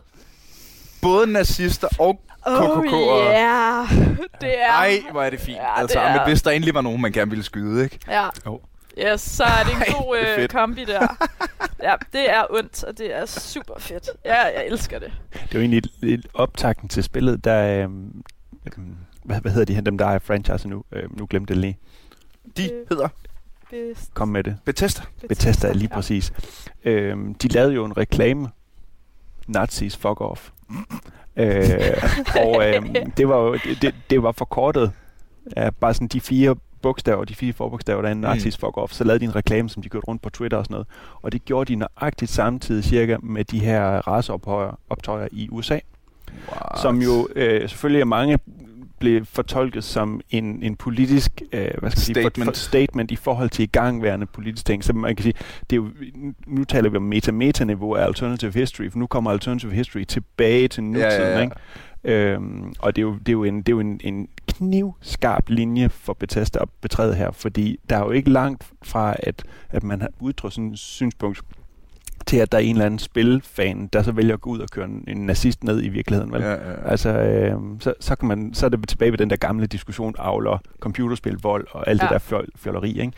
[1.01, 3.33] både nazister og Oh KKK'ere.
[3.33, 3.87] yeah,
[4.41, 4.71] det er...
[4.71, 5.57] Ej, hvor er det fint.
[5.57, 7.99] Ja, altså, det er- men hvis der endelig var nogen, man gerne ville skyde, ikke?
[8.07, 8.25] Ja.
[8.45, 8.59] Jo.
[8.97, 10.51] Yes, så er det en Ej, god det er øh, fedt.
[10.51, 11.07] kombi der.
[11.83, 14.09] Ja, det er ondt, og det er super fedt.
[14.25, 15.11] Ja, jeg elsker det.
[15.33, 17.83] Det var egentlig lidt optakten til spillet, der...
[17.83, 18.23] Øhm,
[18.77, 20.83] øhm, hvad, hvad hedder de her, dem der er franchise nu?
[20.91, 21.77] Øhm, nu glemte jeg det lige.
[22.57, 23.07] De Øh, hedder
[23.73, 24.57] Best- Kom med det.
[24.65, 25.01] Bethesda.
[25.29, 25.95] Bethesda er lige ja.
[25.95, 26.33] præcis.
[26.83, 28.49] Øhm, de lavede jo en reklame.
[29.47, 30.49] Nazis fuck off.
[31.35, 31.69] øh,
[32.45, 34.91] og øhm, det var jo det, det, det var forkortet
[35.55, 38.93] af bare sådan de fire bogstaver, de fire forbogstaver, der er en nazis fuck off,
[38.93, 40.87] så lavede de en reklame, som de kørte rundt på Twitter og sådan noget.
[41.21, 45.79] Og det gjorde de nøjagtigt samtidig cirka med de her raceoptøjer optøjer i USA,
[46.51, 46.79] What?
[46.81, 48.39] som jo øh, selvfølgelig af mange
[48.99, 52.47] blev fortolket som en, en politisk øh, hvad skal jeg sige, for, Statement.
[52.47, 54.83] for statement i forhold til igangværende politisk ting.
[54.83, 55.33] Så man kan sige,
[55.69, 55.89] det er jo,
[56.47, 60.83] nu taler vi om meta-meta-niveau af alternative history, for nu kommer alternative history tilbage til
[60.83, 61.11] nutiden.
[61.11, 61.41] Ja, ja, ja.
[61.41, 61.55] Ikke?
[62.03, 65.49] Øhm, og det er jo, det er jo, en, det er jo en, en knivskarp
[65.49, 69.83] linje for Bethesda at betræde her, fordi der er jo ikke langt fra, at, at
[69.83, 71.41] man har udtrykt sådan et synspunkt
[72.25, 74.69] til, at der er en eller anden spilfan, der så vælger at gå ud og
[74.69, 76.31] køre en, en nazist ned i virkeligheden.
[76.31, 76.41] Vel?
[76.41, 76.89] Ja, ja, ja.
[76.89, 80.15] Altså, øh, så, så, kan man, så er det tilbage ved den der gamle diskussion,
[80.17, 82.07] avler computerspil, vold og alt ja.
[82.07, 83.13] Det der fjol, fjolleri, ikke?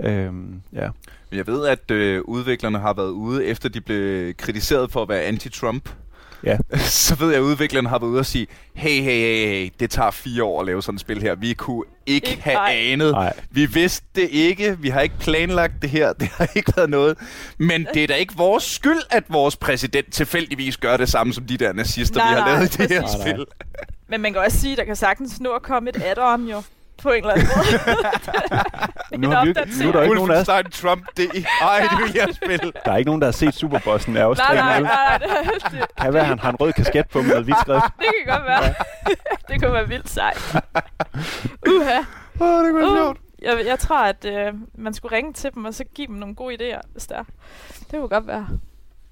[0.00, 0.88] Øhm, ja.
[1.30, 5.08] Men jeg ved, at øh, udviklerne har været ude, efter de blev kritiseret for at
[5.08, 6.01] være anti-Trump.
[6.44, 6.56] Ja.
[6.78, 9.90] Så ved jeg, at udviklerne har været ude og sige, hey, hey, hey, hey, det
[9.90, 11.34] tager fire år at lave sådan et spil her.
[11.34, 12.72] Vi kunne ikke, Ikke- have nej.
[12.76, 13.12] anet.
[13.12, 13.32] Nej.
[13.50, 14.78] Vi vidste det ikke.
[14.78, 16.12] Vi har ikke planlagt det her.
[16.20, 17.18] Det har ikke været noget.
[17.58, 21.44] Men det er da ikke vores skyld, at vores præsident tilfældigvis gør det samme som
[21.44, 23.00] de der nazister, Nej, vi har nej, lavet i det her.
[23.00, 23.20] Nej, nej.
[23.32, 23.46] spil.
[24.08, 26.62] Men man kan også sige, at der kan sagtens nå at komme et add-on jo.
[27.02, 29.18] På en eller anden måde.
[29.18, 31.30] Nu, har vi, nu er der ikke nogen af os, Trump, det
[31.60, 32.72] Ej, det vil jeg spille.
[32.84, 36.14] der er ikke nogen, der har set Superbossen af os nej, nej, nej, nej, Kan
[36.14, 37.84] være, han har en rød kasket på med noget hvidt skrift.
[37.98, 38.74] det kan godt være.
[39.48, 40.56] det kunne være vildt sejt.
[41.68, 41.98] Uha.
[42.40, 43.18] Åh, det kunne være Uh, sjovt.
[43.42, 46.34] jeg, jeg tror, at øh, man skulle ringe til dem, og så give dem nogle
[46.34, 47.24] gode idéer, hvis der er.
[47.68, 48.48] Det kunne godt være.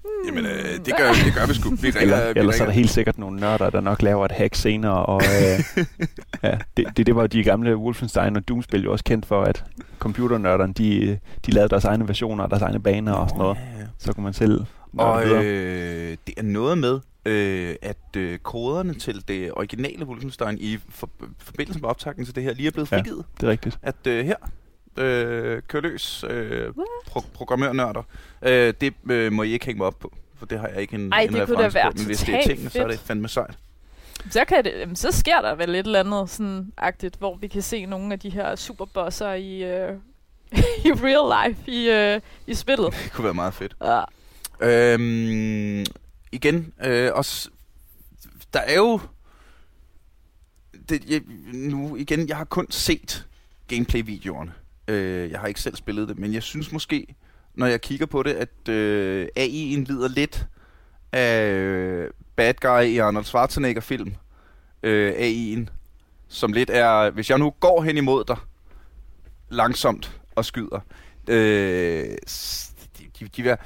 [0.03, 0.27] Hmm.
[0.27, 1.69] Jamen, øh, det, gør, det gør vi sgu.
[1.69, 2.71] Vi ringer, Eller, vi ellers er der ringer.
[2.73, 5.05] helt sikkert nogle nørder, der nok laver et hack senere.
[5.05, 5.85] Og, øh,
[6.43, 9.63] ja, det, det, det var de gamle Wolfenstein og Doom-spil jo også kendt for, at
[9.99, 13.57] computernørderne, de, de lavede deres egne versioner og deres egne baner og sådan noget.
[13.57, 13.85] Ja, ja.
[13.97, 14.65] Så kunne man selv
[14.97, 15.43] Og videre.
[15.45, 21.09] øh, det er noget med, øh, at øh, koderne til det originale Wolfenstein i for,
[21.39, 22.97] forbindelse med optakten til det her lige er blevet Ja.
[22.97, 23.25] frigivet.
[23.41, 23.79] Det er rigtigt.
[23.81, 24.35] At øh, her,
[25.01, 26.69] øh, kør løs, øh,
[27.09, 28.03] pro- programmørnørder.
[28.41, 30.95] Øh, det øh, må I ikke hænge mig op på, for det har jeg ikke
[30.95, 31.97] en, Ej, en det kunne da være på.
[31.97, 33.07] Men hvis det er tingene, så er det fedt.
[33.07, 33.57] fandme sejt.
[34.31, 37.47] Så, kan det, jamen, så sker der vel et eller andet sådan agtigt, hvor vi
[37.47, 39.93] kan se nogle af de her superbosser i, øh,
[40.85, 42.93] i real life i, øh, i spillet.
[43.03, 43.75] Det kunne være meget fedt.
[43.83, 44.01] Ja.
[44.61, 45.85] Øhm,
[46.31, 47.49] igen, øh, også,
[48.53, 48.99] der er jo,
[50.89, 51.21] det, jeg,
[51.53, 53.25] nu igen, jeg har kun set
[53.67, 54.53] gameplay-videoerne.
[54.87, 57.15] Øh, jeg har ikke selv spillet det, men jeg synes måske,
[57.55, 60.47] når jeg kigger på det, at øh, AI'en lider lidt
[61.11, 64.15] af øh, bad guy i Arnold Schwarzenegger-film.
[64.83, 65.69] Øh, AI'en,
[66.27, 68.37] som lidt er, hvis jeg nu går hen imod dig,
[69.49, 70.79] langsomt og skyder,
[71.27, 71.35] øh,
[72.97, 73.57] de, de, de,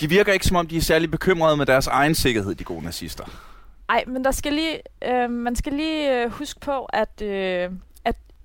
[0.00, 2.84] de virker ikke som om, de er særlig bekymrede med deres egen sikkerhed, de gode
[2.84, 3.24] nazister.
[3.88, 7.70] Nej, men der skal lige, øh, man skal lige øh, huske på, at, øh,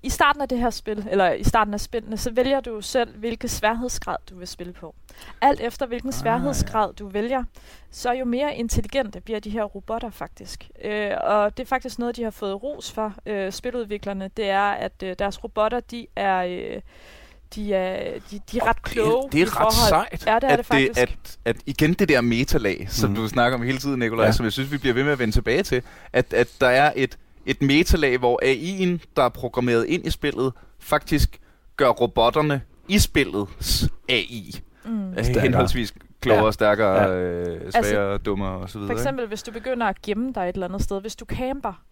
[0.02, 3.18] i starten af det her spil, eller i starten af spillene, så vælger du selv,
[3.18, 4.94] hvilken sværhedsgrad du vil spille på.
[5.40, 7.44] Alt efter hvilken Ah, sværhedsgrad du vælger,
[7.90, 10.70] så jo mere intelligente bliver de her robotter faktisk.
[10.84, 14.60] Øh, og det er faktisk noget, de har fået ros for, øh, spiludviklerne, det er,
[14.70, 16.38] at øh, deres robotter, de er...
[16.38, 16.80] Øh,
[17.54, 19.22] de er, de, de er ret kloge.
[19.22, 21.00] Det, det i er ret forhold- sejt, Ja, det er at, det faktisk.
[21.00, 23.16] at, at igen det der metalag, som Mhm.
[23.18, 24.26] du snakker om hele tiden, Nikolaj, Ja.
[24.28, 24.32] ja.
[24.32, 25.82] som jeg synes, vi bliver ved med at vende tilbage til,
[26.12, 27.18] at, at der er et,
[27.50, 31.40] et metalag, hvor AI'en, der er programmeret ind i spillet, faktisk
[31.76, 35.12] gør robotterne i spillets AI Mm.
[35.22, 35.42] Stærkere.
[35.42, 36.50] henholdsvis klogere, Ja.
[36.52, 37.08] stærkere, Ja.
[37.14, 38.80] øh, svagere, altså, dummere osv.
[38.80, 41.82] For eksempel, hvis du begynder at gemme dig et eller andet sted, hvis du camper,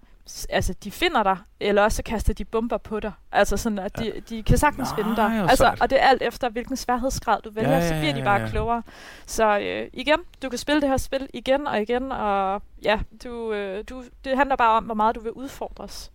[0.51, 3.13] altså de finder dig, eller også så kaster de bomber på dig.
[3.33, 5.31] Altså sådan, at de, de kan sagtens Nej, finde dig.
[5.41, 5.81] Altså, sejt.
[5.81, 8.25] og det er alt efter, hvilken sværhedsgrad du vælger, Ja, ja, så bliver de ja,
[8.25, 8.49] bare ja.
[8.49, 8.83] klogere.
[9.27, 13.53] Så øh, igen, du kan spille det her spil igen og igen, og ja, du,
[13.53, 16.11] øh, du, det handler bare om, hvor meget du vil udfordres.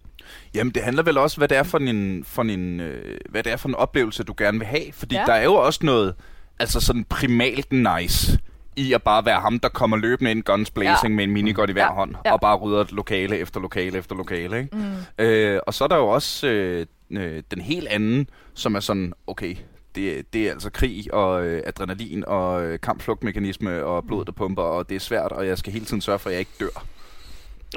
[0.54, 3.52] Jamen, det handler vel også, hvad det er for en, for en, øh, hvad det
[3.52, 4.94] er for en oplevelse, du gerne vil have.
[4.94, 5.22] Fordi Ja.
[5.22, 5.26] ja.
[5.28, 6.16] der er jo også noget,
[6.60, 8.40] altså sådan primalt nice
[8.76, 11.16] i at bare være ham, der kommer løbende ind guns blazing Ja.
[11.16, 11.94] med en minigun i hver Ja.
[11.94, 12.34] hånd, Ja.
[12.34, 14.76] og bare rydder lokale efter lokale efter lokale, ikke?
[14.76, 15.24] Mm.
[15.26, 19.14] Øh, og så er der jo også øh, øh, den helt anden, som er sådan,
[19.28, 19.56] okay,
[19.96, 24.64] det, det er altså krig og øh, adrenalin og øh, kampflugtmekanisme og blod, der pumper,
[24.64, 26.86] og det er svært, og jeg skal hele tiden sørge for, at jeg ikke dør.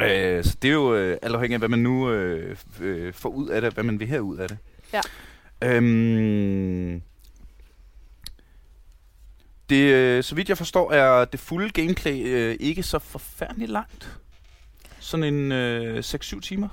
[0.02, 3.28] Øh, så det er jo øh, alt afhængigt af, hvad man nu øh, øh, får
[3.28, 4.58] ud af det, hvad man vil have ud af det.
[4.92, 5.00] Ja.
[5.62, 7.02] Øhm,
[9.70, 14.18] det, øh, så vidt jeg forstår, er det fulde gameplay øh, ikke så forfærdeligt langt.
[14.98, 16.68] Sådan en øh, 6-7 timer.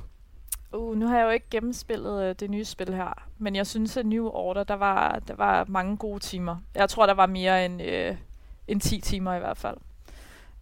[0.73, 3.97] Uh, nu har jeg jo ikke gennemspillet øh, det nye spil her, men jeg synes,
[3.97, 6.55] at New Order, der var, der var mange gode timer.
[6.75, 8.15] Jeg tror, der var mere end, øh,
[8.67, 9.77] end 10 timer i hvert fald.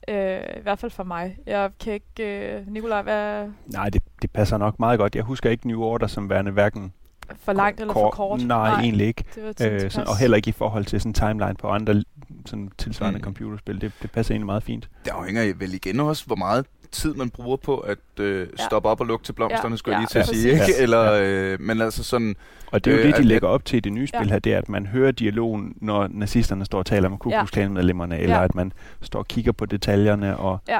[0.07, 1.37] Øh, I hvert fald for mig.
[1.45, 2.53] Jeg kan ikke...
[2.57, 5.15] Øh, Nikolaj, hvad Nej, det, det passer nok meget godt.
[5.15, 6.93] Jeg husker ikke New Order som værende hverken
[7.39, 8.41] for langt eller for kort?
[8.41, 9.23] Nej, Nej, egentlig ikke.
[9.35, 12.03] Det var Øh, sådan, og heller ikke i forhold til sådan en timeline på andre
[12.45, 13.23] sådan tilsvarende Mm.
[13.23, 13.81] computerspil.
[13.81, 14.89] Det, det passer egentlig meget fint.
[15.05, 18.65] Det afhænger vel igen også, hvor meget tid man bruger på at øh, Ja.
[18.65, 20.41] stoppe op og lukke til blomsterne, Ja, skulle jeg ja, lige til at præcis.
[20.41, 20.53] sige.
[20.53, 20.65] Ikke?
[20.77, 20.83] Ja.
[20.83, 21.11] Eller,
[21.53, 22.35] øh, men altså sådan,
[22.71, 24.19] Og det er jo Øh, det, de at- lægger op til i det nye spil
[24.27, 24.31] Ja.
[24.31, 27.51] her, det er, at man hører dialogen, når nazisterne står og taler med Ku Klux
[27.51, 28.43] Klan-medlemmerne, eller Ja.
[28.43, 30.79] at man står og kigger på detaljerne, og Ja.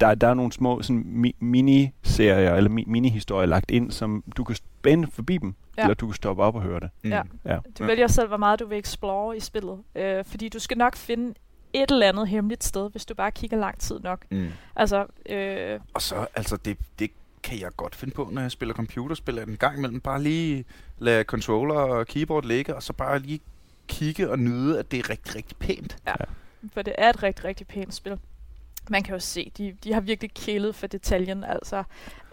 [0.00, 4.44] Der, der er nogle små sådan, mi- mini-serier, eller mi- mini-historier lagt ind, som du
[4.44, 5.82] kan spænde forbi dem, Ja.
[5.82, 6.90] eller du kan stoppe op og høre det.
[7.04, 7.10] mm.
[7.10, 7.22] Ja.
[7.44, 7.56] Ja.
[7.56, 7.86] Du Ja.
[7.86, 9.78] vælger selv, hvor meget du vil explore i spillet.
[9.94, 11.34] Øh, fordi du skal nok finde
[11.72, 14.24] et eller andet hemmeligt sted, hvis du bare kigger lang tid nok.
[14.30, 14.48] Mm.
[14.76, 17.10] Altså, øh, Og så, altså, det, det
[17.42, 20.64] kan jeg godt finde på, når jeg spiller computerspil, at en gang imellem bare lige
[20.98, 23.40] lade controller og keyboard ligge, og så bare lige
[23.88, 25.96] kigge og nyde, at det er rigtig, rigtig pænt.
[26.72, 28.18] for det er et rigtig, rigtig pænt spil.
[28.90, 31.44] Man kan jo se, de, de har virkelig kælet for detaljen.
[31.44, 31.82] Altså,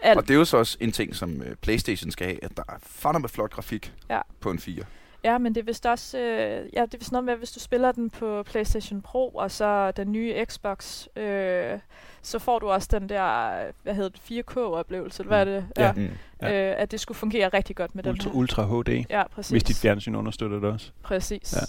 [0.02, 2.56] alt, Og det er jo så også en ting, som øh, Playstation skal have, at
[2.56, 4.20] der er fandme flot grafik Ja.
[4.40, 4.84] på en 4.
[5.24, 7.50] Ja, men det er vist også, øh, ja, det er vist noget med, at hvis
[7.52, 11.78] du spiller den på PlayStation Pro, og så den nye Xbox, øh,
[12.22, 13.52] så får du også den der,
[13.82, 15.66] hvad hedder det, 4K-oplevelse, eller hvad er det?
[15.78, 15.92] Ja.
[15.92, 16.08] Mm.
[16.42, 16.70] Ja.
[16.72, 18.36] Øh, at det skulle fungere rigtig godt med den Ultra, her.
[18.38, 19.50] Ultra HD, Ja, præcis.
[19.50, 20.90] hvis dit fjernsyn understøtter det også.
[21.02, 21.52] Præcis.
[21.52, 21.60] Ja.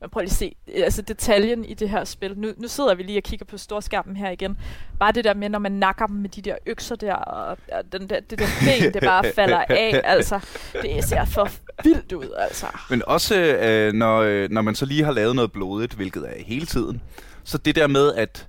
[0.00, 2.38] Men prøv lige at se, altså detaljen i det her spil.
[2.38, 4.58] Nu, nu sidder vi lige og kigger på storskærmen her igen.
[4.98, 7.92] Bare det der med, når man nakker dem med de der økser der, og og
[7.92, 10.00] den der, det der ben, det bare falder af.
[10.04, 10.40] Altså,
[10.82, 11.48] det ser for
[11.84, 12.66] vildt ud, altså.
[12.90, 16.44] Men også, øh, når, øh, når man så lige har lavet noget blodigt, hvilket er
[16.44, 17.02] hele tiden,
[17.44, 18.46] så det der med, at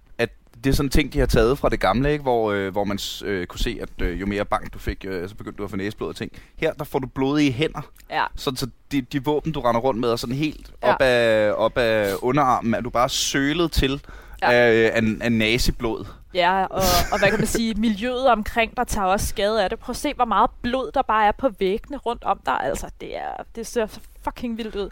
[0.63, 2.21] det er sådan en ting, de har taget fra det gamle, ikke?
[2.21, 5.29] Hvor, øh, hvor man øh, kunne se, at øh, jo mere bank du fik, øh,
[5.29, 6.31] så begyndte du at få næseblod og ting.
[6.57, 9.99] Her, der får du blodige hænder, Ja, sådan så de, de våben, du render rundt
[9.99, 10.93] med, er sådan helt Ja.
[10.93, 14.01] op, af, op af underarmen, er du bare sølet til
[14.41, 14.51] Ja.
[14.51, 16.05] af, af, af naziblod.
[16.33, 16.81] ja og,
[17.11, 19.79] og hvad kan man sige, miljøet omkring dig tager også skade af det.
[19.79, 22.59] Prøv at se, hvor meget blod der bare er på væggene rundt om dig.
[22.63, 24.89] Altså, det, er, det ser så fucking vildt ud.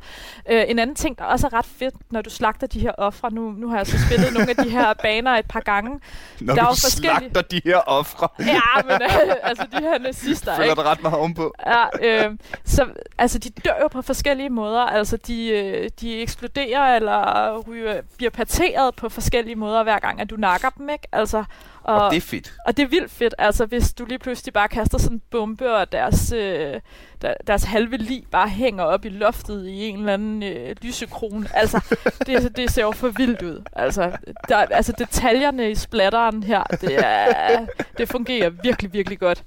[0.49, 3.31] Øh, en anden ting, der også er ret fedt, når du slagter de her ofre,
[3.33, 5.99] nu, nu har jeg så spillet nogle af de her baner et par gange.
[6.41, 9.79] Når Der er du jo forskellige- slagter de her ofre, Ja, men øh, altså de
[9.79, 10.81] her nazister, føler ikke?
[10.81, 11.53] dig ret meget ovenpå.
[11.65, 11.85] Ja,
[12.27, 12.85] øh, så
[13.17, 14.81] altså de dør jo på forskellige måder.
[14.81, 20.29] Altså de, øh, de eksploderer eller ryger, bliver parteret på forskellige måder hver gang, at
[20.29, 21.07] du nakker dem, ikke?
[21.11, 21.43] Altså,
[21.89, 22.53] og, Og det er fedt.
[22.67, 25.75] og det er vildt fedt, altså hvis du lige pludselig bare kaster sådan en bombe,
[25.75, 26.79] og deres, øh,
[27.21, 31.47] der, deres halve lig bare hænger op i loftet i en eller anden øh, lysekrone.
[31.53, 33.63] Altså, det, det ser jo for vildt ud.
[33.73, 34.11] Altså,
[34.49, 37.65] der, altså detaljerne i splatteren her, det, er,
[37.97, 39.43] det fungerer virkelig, virkelig godt.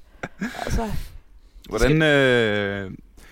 [0.65, 0.91] Altså,
[1.69, 2.91] Hvordan øh,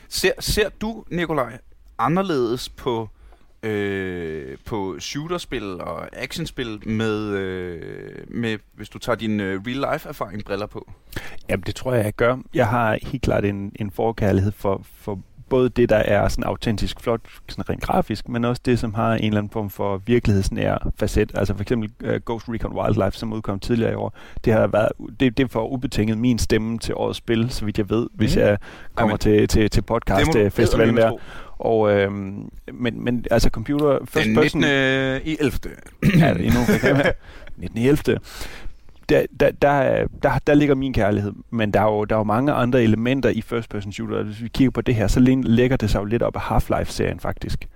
[0.08, 1.58] ser, ser du, Nikolaj,
[1.98, 3.08] anderledes på
[3.62, 7.82] øh, på shooterspil og actionspil med, øh,
[8.28, 10.90] med hvis du tager din øh, real-life-erfaring briller på?
[11.48, 12.36] Jamen, det tror jeg, jeg gør.
[12.54, 15.18] Jeg har helt klart en, en forkærlighed for, for
[15.50, 19.14] både det, der er sådan autentisk flot, sådan rent grafisk, men også det, som har
[19.14, 21.32] en eller anden form for virkelighedsnær facet.
[21.34, 24.14] Altså for eksempel uh, Ghost Recon Wildlife, som udkom tidligere i år.
[24.44, 24.88] Det har været,
[25.20, 28.42] det, det får ubetinget min stemme til årets spil, så vidt jeg ved, hvis mm.
[28.42, 28.58] jeg
[28.94, 31.12] kommer Jamen, til, til, til podcast-festivalen der.
[31.58, 33.98] Og, øhm, men, men altså computer...
[34.08, 34.62] First Den 19.
[34.62, 34.62] Person,
[35.24, 35.52] i 11.
[36.20, 36.60] ja, endnu.
[37.56, 37.78] 19.
[37.78, 38.18] i 11
[39.10, 42.24] der, der, der, der, der ligger min kærlighed, men der er, jo, der er jo
[42.24, 44.22] mange andre elementer i first person shooter.
[44.22, 47.20] Hvis vi kigger på det her, så lægger det sig jo lidt op af Half-Life-serien
[47.20, 47.68] faktisk.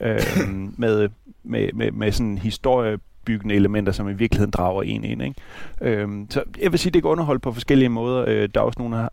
[0.00, 1.08] øhm, med,
[1.44, 5.22] med, med, med sådan historiebyggende elementer, som i virkeligheden drager en ind.
[5.22, 5.34] Ikke?
[5.80, 8.24] Øhm, så jeg vil sige, det kan underholde på forskellige måder.
[8.28, 9.08] Øh, der er også nogle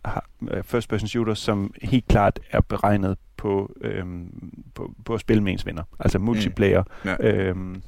[0.51, 5.43] af first person shooters, som helt klart er beregnet på, øhm, på, på at spille
[5.43, 5.83] med ens venner.
[5.99, 6.83] Altså multiplayer.
[7.03, 7.09] Mm.
[7.09, 7.31] Ja.
[7.31, 7.81] Øhm,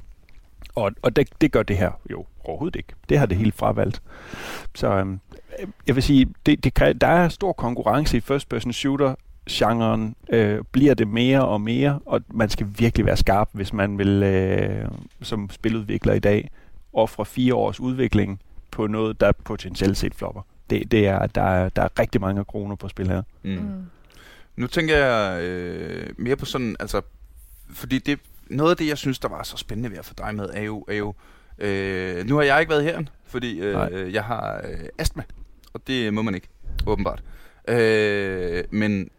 [0.76, 2.94] og, og det, det gør det her jo overhovedet ikke.
[3.08, 4.02] Det har det helt fravalgt.
[4.74, 5.20] Så øhm,
[5.86, 9.14] jeg vil sige, det, det kan, der er stor konkurrence i first person shooter
[9.50, 13.98] genren øh, bliver det mere og mere, og man skal virkelig være skarp, hvis man
[13.98, 14.88] vil øh,
[15.22, 16.50] som spiludvikler i dag
[16.92, 20.42] ofre fire års udvikling på noget, der potentielt set flopper.
[20.70, 23.22] Det, det er, der, er, der er rigtig mange kroner på spil her.
[23.42, 23.50] Mm.
[23.50, 23.86] Mm.
[24.56, 27.00] Nu tænker jeg øh, mere på sådan, altså,
[27.70, 28.20] fordi det,
[28.50, 30.62] noget af det, jeg synes, der var så spændende ved at få dig med, er
[30.62, 31.14] jo, er jo
[31.58, 35.22] øh, nu har jeg ikke været her, fordi øh, jeg har øh, astma,
[35.72, 36.48] og det må man ikke,
[36.86, 37.22] åbenbart.
[37.68, 39.10] Øh, men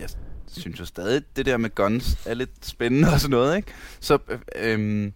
[0.00, 0.08] jeg
[0.46, 3.72] synes jo stadig, det der med guns er lidt spændende og sådan noget, ikke?
[4.00, 5.12] Så øh, øh,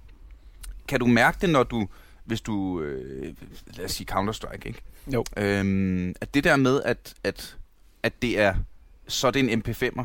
[0.88, 1.88] kan du mærke det, når du,
[2.24, 3.34] hvis du, øh,
[3.76, 4.80] lad os sige Counter-Strike, ikke?
[5.12, 5.24] Jo.
[5.36, 7.56] Øh, at det der med, at, at,
[8.02, 8.54] at det er,
[9.08, 10.04] så er det en MP5'er,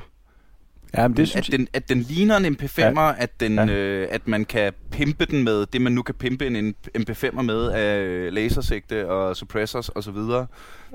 [0.97, 3.13] Ja, men det synes at, den, at den ligner en MP5'er, ja.
[3.17, 3.65] at, den, ja.
[3.65, 7.71] øh, at man kan pimpe den med det, man nu kan pimpe en MP5'er med
[7.71, 10.17] af lasersigte og suppressors osv.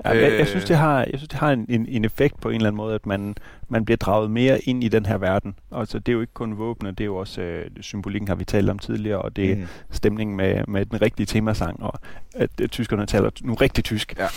[0.05, 2.41] Ja, øh, jeg, jeg, synes, det har, jeg synes, det har en, en, en effekt
[2.41, 3.35] på en eller anden måde, at man,
[3.69, 5.55] man bliver draget mere ind i den her verden.
[5.71, 8.45] Altså, det er jo ikke kun våbne, det er jo også øh, symbolikken, har vi
[8.45, 9.65] talt om tidligere, og det er mm.
[9.91, 11.99] stemningen med, med den rigtige temasang, og
[12.35, 14.15] at øh, tyskerne taler nu rigtig tysk.
[14.17, 14.27] Ja.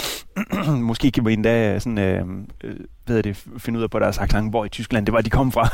[0.73, 2.27] Måske kan vi endda sådan, øh,
[2.65, 2.77] øh,
[3.07, 5.53] ved det, finde ud af på deres accent, hvor i Tyskland det var, de kom
[5.53, 5.69] fra.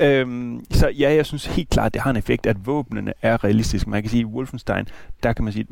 [0.06, 3.90] øhm, så ja, jeg synes helt klart, det har en effekt, at våbnene er realistiske.
[3.90, 4.88] Man kan sige, at Wolfenstein,
[5.22, 5.66] der kan man sige,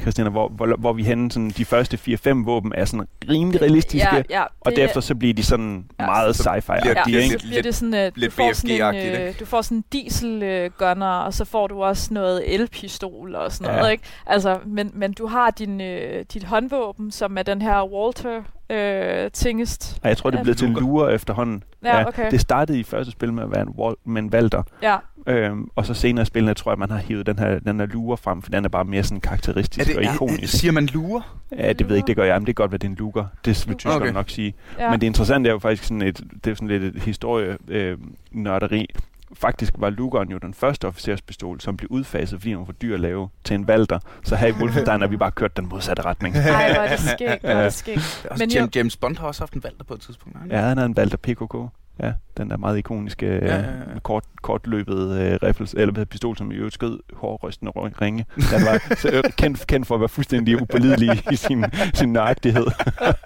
[0.00, 1.98] Christina, hvor, hvor, hvor vi henne, sådan, de første
[2.28, 6.06] 4-5 våben er sådan rimelig realistiske, ja, ja, og derefter så bliver de sådan ja,
[6.06, 7.16] meget sci-fi-agtige.
[7.16, 9.78] Ja, så bliver det sådan, uh, lidt du, får sådan en, uh, du får sådan
[9.78, 13.78] en diesel-gunner, og så får du også noget elpistol og sådan ja.
[13.78, 14.04] noget, ikke?
[14.26, 19.30] Altså, men, men du har din, uh, dit håndvåben, som er den her Walter øh,
[19.30, 19.98] tingest.
[20.04, 21.62] Ja, jeg tror, det er blevet til lure efterhånden.
[21.84, 22.30] Ja, okay.
[22.30, 24.62] Det startede i første spil med at være en, wall, med en valter.
[24.82, 24.96] Ja.
[25.26, 27.86] Øhm, og så senere i spillene tror jeg, man har hivet den her, den her
[27.86, 30.42] lure frem, for den er bare mere sådan karakteristisk det, og ikonisk.
[30.42, 31.22] Er, siger man lure?
[31.58, 32.90] Ja, det ved jeg ikke, det gør jeg, men det er godt, hvad det er
[32.90, 33.24] en luger.
[33.44, 34.12] Det vil tyskerne okay.
[34.12, 34.54] nok sige.
[34.78, 34.90] Ja.
[34.90, 37.98] Men det interessante er jo faktisk sådan et, det er sådan lidt et historie øh,
[38.32, 38.86] nørderi
[39.32, 42.94] faktisk var Lugeren jo den første officerspistol, som blev udfaset, fordi den var for dyr
[42.94, 43.98] at lave til en valter.
[44.24, 46.34] Så her i Wolfenstein har vi bare kørt den modsatte retning.
[46.34, 48.26] Nej, hvor er det skægt, hvor er det skægt.
[48.38, 50.38] Men James, James Bond har også haft en valter på et tidspunkt.
[50.50, 51.54] Ja, han har en valter PKK.
[52.02, 53.98] Ja, den der meget ikoniske, ja, ja, ja.
[54.02, 58.26] kort, kortløbet uh, rifles, eller pistol, som i øvrigt skød hårrystende ringe.
[58.34, 62.66] Den var så, øh, kendt, kendt for at være fuldstændig upålidelig i sin, sin nøjagtighed.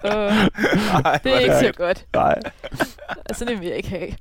[0.05, 0.11] Uh,
[1.23, 2.05] det er ikke så godt.
[2.13, 2.39] Nej.
[3.25, 4.11] Altså, det vil jeg ikke have.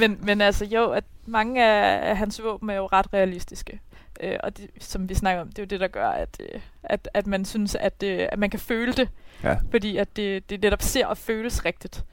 [0.00, 3.80] men, men altså jo, at mange af hans våben er jo ret realistiske.
[4.24, 6.60] Uh, og det, som vi snakker om, det er jo det, der gør, at, uh,
[6.82, 9.08] at, at man synes, at, at man kan føle det.
[9.42, 9.56] Ja.
[9.70, 12.04] Fordi at det, det netop ser og føles rigtigt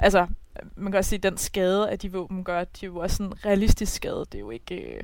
[0.00, 0.26] altså,
[0.76, 3.22] man kan også sige, at den skade, at de våben gør, det er jo også
[3.22, 4.24] en realistisk skade.
[4.32, 5.00] Det er jo ikke, øh,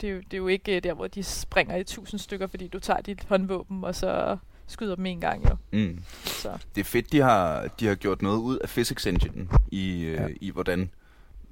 [0.00, 2.46] det er jo, det er jo ikke øh, der, hvor de springer i tusind stykker,
[2.46, 4.36] fordi du tager dit håndvåben, og så
[4.66, 5.56] skyder dem en gang, jo.
[5.72, 5.98] Mm.
[6.24, 6.50] Så.
[6.74, 10.14] Det er fedt, de har, de har gjort noget ud af physics engine i, øh,
[10.14, 10.28] ja.
[10.40, 10.90] i hvordan...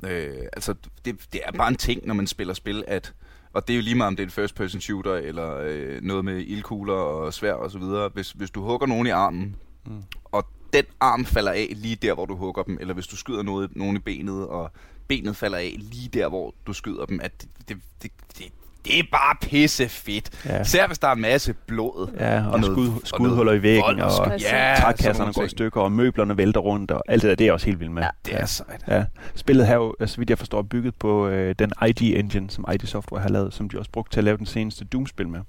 [0.05, 0.75] Øh, altså,
[1.05, 3.15] det, det er bare en ting, når man spiller spil, at
[3.55, 6.03] og det er jo lige meget, om det er en first person shooter, eller øh,
[6.03, 8.11] noget med ildkugler og svær og så videre.
[8.15, 10.03] Hvis, hvis du hugger nogen i armen, mm.
[10.25, 13.43] og den arm falder af lige der, hvor du hugger dem, eller hvis du skyder
[13.43, 14.71] noget, nogen i benet, og
[15.09, 18.53] benet falder af lige der, hvor du skyder dem, at det, det, det, det,
[18.85, 20.31] det er bare pisse fedt.
[20.45, 20.61] Ja.
[20.61, 22.13] Især hvis der er en masse blod.
[22.19, 25.81] Ja, og, og noget, skud, skudhuller i væggen, og, og ja, trækasserne går i stykker,
[25.81, 28.03] og møblerne vælter rundt, og alt det der, det er også helt vildt med.
[28.03, 28.85] Ja, det er sejt.
[28.89, 29.05] Ja.
[29.35, 32.87] Spillet her jo, så vidt jeg forstår, bygget på øh, den ID Engine, som ID
[32.87, 35.41] Software har lavet, som de også brugt til at lave den seneste Doom-spil med.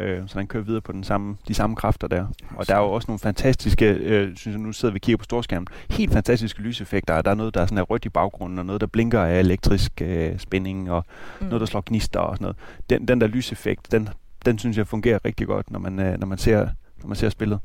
[0.00, 2.26] Øh, så den kører videre på den samme, de samme kræfter der.
[2.56, 5.16] Og der er jo også nogle fantastiske, øh, synes jeg, nu sidder vi og kigger
[5.16, 7.22] på storskærmen, helt fantastiske lyseffekter.
[7.22, 9.38] Der er noget, der er sådan er rødt i baggrunden, og noget, der blinker af
[9.38, 11.04] elektrisk øh, spænding, og
[11.40, 11.46] mm.
[11.46, 12.56] noget, der slår gnister og sådan noget.
[12.90, 14.08] Den, den der lyseffekt, den,
[14.44, 16.68] den synes jeg fungerer rigtig godt, når man, øh, når man, ser,
[17.00, 17.58] når man ser spillet.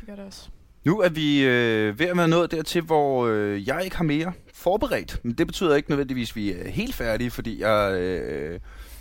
[0.00, 0.48] Det gør det også.
[0.84, 4.32] Nu er vi øh, ved at være nået dertil, hvor øh, jeg ikke har mere
[4.54, 5.20] forberedt.
[5.22, 8.60] Men det betyder ikke nødvendigvis, at vi er helt færdige, fordi jeg, øh,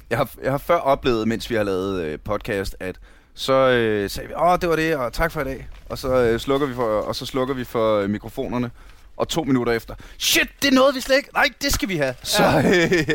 [0.10, 2.95] jeg, har, jeg har før oplevet, mens vi har lavet øh, podcast, at
[3.34, 5.68] så øh, sagde vi, åh, det var det, og tak for i dag.
[5.89, 8.72] Og så, øh, slukker, vi for, og så slukker vi for øh, mikrofonerne.
[9.18, 11.30] Og to minutter efter, shit, det noget, vi slet ikke...
[11.34, 12.16] Nej, det skal vi have.
[12.24, 13.07] Så øh,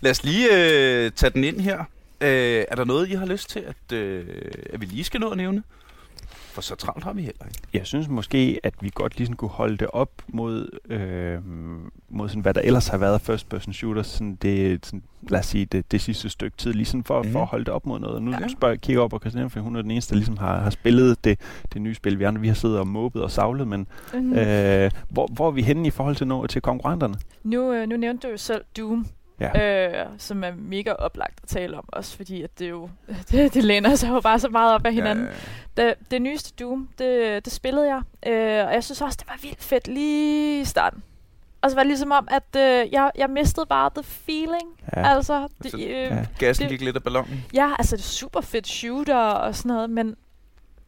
[0.00, 1.78] lad os lige øh, tage den ind her.
[2.20, 4.24] Øh, er der noget, I har lyst til, at, øh,
[4.72, 5.62] at vi lige skal nå at nævne?
[6.56, 7.58] For så travlt har vi heller ikke.
[7.72, 11.38] Jeg synes måske, at vi godt lige sådan kunne holde det op mod, øh,
[12.08, 15.46] mod sådan, hvad der ellers har været first person shooters, sådan det, sådan, lad os
[15.46, 17.32] sige, det, det sidste stykke tid, lige sådan for, mm.
[17.32, 18.22] for at holde det op mod noget.
[18.22, 18.48] Nu ja.
[18.48, 20.70] spørger jeg kigger op på Christian, for hun er den eneste, der ligesom har, har
[20.70, 21.40] spillet det,
[21.72, 22.18] det nye spil.
[22.18, 24.32] Vi andre, vi har siddet og måbet og savlet, men mm.
[24.32, 27.14] øh, hvor, hvor er vi henne i forhold til, noget, til konkurrenterne?
[27.44, 29.06] Nu, øh, nu nævnte du jo selv Doom,
[29.40, 30.00] ja.
[30.02, 32.90] øh, som er mega oplagt at tale om, også fordi at det jo
[33.30, 35.28] det, det læner sig jo bare så meget op af hinanden.
[35.76, 35.82] Ja.
[35.82, 39.38] Det, det nyeste Doom, det, det spillede jeg, øh, og jeg synes også, det var
[39.42, 41.02] vildt fedt lige i starten.
[41.60, 44.80] Og så var det ligesom om, at øh, jeg, jeg mistede bare the feeling.
[44.96, 45.14] Ja.
[45.14, 46.26] Altså, det, øh, ja.
[46.38, 47.44] Gassen det, gik lidt af ballonen.
[47.54, 50.16] Ja, altså det er super fedt shooter og sådan noget, men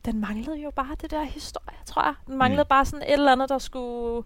[0.05, 2.15] den manglede jo bare det der historie, tror jeg.
[2.27, 2.69] Den manglede mm.
[2.69, 4.25] bare sådan et eller andet, der skulle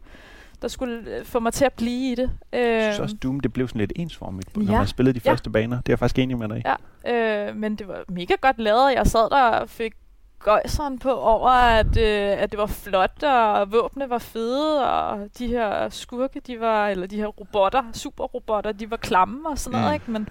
[0.63, 2.31] der skulle øh, få mig til at blive i det.
[2.53, 4.63] Jeg synes også, øhm, Doom det blev sådan lidt ensformigt, ja.
[4.63, 5.31] når man spillede de ja.
[5.31, 5.77] første baner.
[5.77, 6.63] Det er jeg faktisk enig med dig i.
[7.07, 8.95] Ja, øh, men det var mega godt lavet.
[8.95, 9.93] Jeg sad der og fik
[10.39, 15.47] gøjseren på over, at, øh, at det var flot, og våbne var fede, og de
[15.47, 19.83] her skurke, de var, eller de her robotter, superrobotter, de var klamme og sådan mm.
[19.83, 20.11] noget, ikke?
[20.11, 20.29] Men,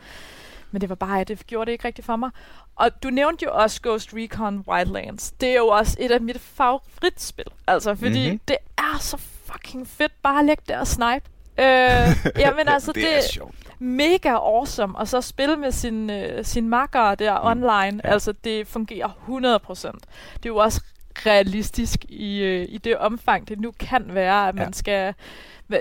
[0.71, 2.29] men det var bare, det gjorde det ikke rigtigt for mig.
[2.75, 5.31] Og du nævnte jo også Ghost Recon Wildlands.
[5.31, 7.45] Det er jo også et af mit favoritspil.
[7.67, 8.41] Altså, fordi mm-hmm.
[8.47, 9.17] det er så
[9.51, 11.25] fucking fedt bare at lægge der og snipe.
[11.59, 13.55] Øh, jamen altså, det, det er sjovt.
[13.79, 14.97] mega awesome.
[14.97, 17.47] Og så spille med sin, øh, sin makker der mm.
[17.47, 18.01] online.
[18.03, 18.13] Ja.
[18.13, 19.91] Altså, det fungerer 100%.
[20.33, 20.81] Det er jo også
[21.25, 24.63] realistisk i, øh, i det omfang, det nu kan være, at ja.
[24.63, 25.13] man skal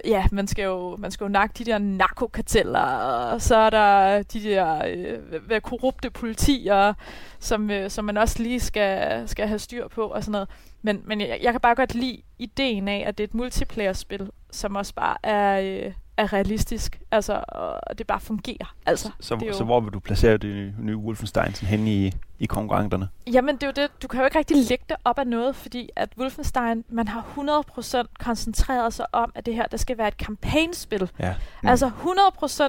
[0.05, 4.23] ja, man skal jo, man skal jo nakke de der narkokarteller, og så er der
[4.23, 4.83] de der
[5.51, 6.95] øh, korrupte politier,
[7.39, 10.49] som, øh, som man også lige skal, skal have styr på og sådan noget.
[10.83, 14.31] Men, men jeg, jeg kan bare godt lide ideen af, at det er et multiplayer-spil,
[14.51, 18.75] som også bare er, øh, er realistisk, altså, og det bare fungerer.
[18.87, 19.53] Altså, så, det jo...
[19.53, 23.09] så hvor vil du placere det nye Wolfenstein hen i, i konkurrenterne?
[23.33, 24.03] Jamen, det er jo det.
[24.03, 27.27] Du kan jo ikke rigtig lægge det op af noget, fordi at Wolfenstein, man har
[28.03, 31.11] 100% koncentreret sig om, at det her, der skal være et kampagnespil.
[31.19, 31.35] Ja.
[31.63, 31.69] Mm.
[31.69, 31.91] Altså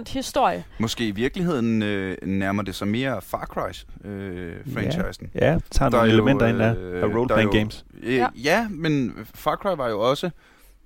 [0.07, 0.63] 100% historie.
[0.79, 5.25] Måske i virkeligheden øh, nærmer det sig mere Far Cry-franchisen.
[5.25, 5.51] Øh, ja.
[5.51, 7.85] ja, tager nogle elementer jo, ind af, øh, af role-playing games.
[8.03, 8.27] Øh, ja.
[8.43, 10.29] ja, men Far Cry var jo også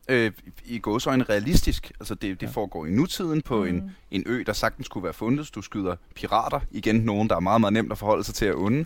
[0.07, 0.31] øh,
[0.65, 1.91] i gåsøjne realistisk.
[1.99, 2.51] Altså det, det ja.
[2.51, 3.69] foregår i nutiden på mm.
[3.69, 5.55] en, en ø, der sagtens kunne være fundet.
[5.55, 6.59] Du skyder pirater.
[6.71, 8.85] Igen nogen, der er meget, meget nemt at forholde sig til at onde.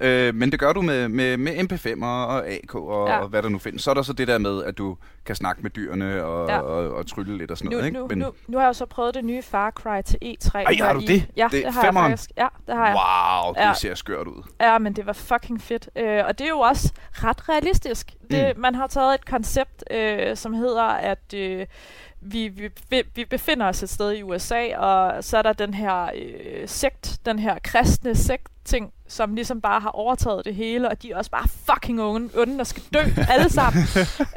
[0.00, 3.18] Øh, men det gør du med, med, med MP5'er og AK og, ja.
[3.18, 3.82] og hvad der nu findes.
[3.82, 6.58] Så er der så det der med, at du kan snakke med dyrene og, ja.
[6.58, 7.86] og, og trylle lidt og sådan nu, noget.
[7.86, 7.98] Ikke?
[7.98, 10.58] Nu, Men, nu, nu har jeg jo så prøvet det nye Far Cry til E3.
[10.58, 11.26] Ej, har du det?
[11.36, 12.10] Ja, det, det har femmeren?
[12.10, 12.30] jeg faktisk.
[12.36, 12.96] Ja, det har jeg.
[13.44, 13.74] Wow, det ja.
[13.74, 14.42] ser skørt ud.
[14.60, 15.88] Ja, men det var fucking fedt.
[15.96, 18.12] Øh, og det er jo også ret realistisk.
[18.30, 18.62] Det, mm.
[18.62, 21.34] Man har taget et koncept, øh, som hedder, at...
[21.34, 21.66] Øh,
[22.20, 22.48] vi,
[22.90, 26.68] vi, vi befinder os et sted i USA, og så er der den her øh,
[26.68, 31.10] sekt, den her kristne sekt ting, som ligesom bare har overtaget det hele, og de
[31.10, 32.98] er også bare fucking onde, onde og skal dø
[33.34, 33.84] alle sammen.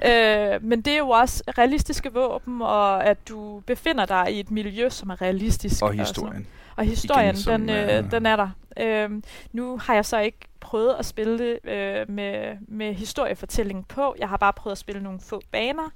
[0.09, 4.51] øh, men det er jo også realistiske våben, og at du befinder dig i et
[4.51, 5.83] miljø, som er realistisk.
[5.83, 6.47] Og historien.
[6.49, 8.49] Og, og historien, Igen, den, øh, den er der.
[8.77, 9.21] Øh,
[9.51, 14.15] nu har jeg så ikke prøvet at spille det øh, med, med historiefortælling på.
[14.19, 15.89] Jeg har bare prøvet at spille nogle få baner,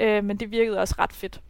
[0.00, 1.40] øh, men det virkede også ret fedt.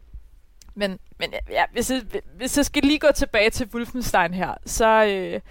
[0.75, 2.01] Men, men ja, hvis, jeg,
[2.37, 5.05] hvis jeg skal lige gå tilbage til Wolfenstein her, så...
[5.05, 5.41] Øh,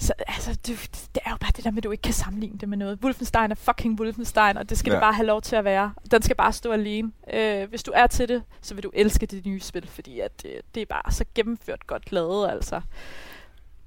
[0.00, 2.58] så altså, det, det er jo bare det der med, at du ikke kan sammenligne
[2.58, 2.98] det med noget.
[3.02, 4.94] Wolfenstein er fucking Wolfenstein, og det skal ja.
[4.94, 5.94] det bare have lov til at være.
[6.10, 7.12] Den skal bare stå alene.
[7.32, 10.42] Øh, hvis du er til det, så vil du elske det nye spil, fordi at
[10.42, 12.80] det, det er bare så gennemført godt lavet, altså.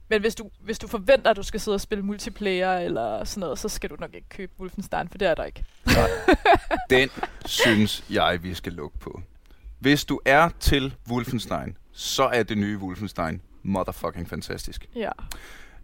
[0.10, 3.42] Men hvis du, hvis du forventer, at du skal sidde og spille multiplayer eller sådan
[3.42, 5.64] noget, så skal du nok ikke købe Wolfenstein, for det er der ikke.
[5.86, 6.10] Nej.
[6.90, 7.10] Den
[7.46, 9.22] synes jeg, vi skal lukke på.
[9.80, 14.90] Hvis du er til Wolfenstein, så er det nye Wolfenstein motherfucking fantastisk.
[14.96, 15.12] Ja.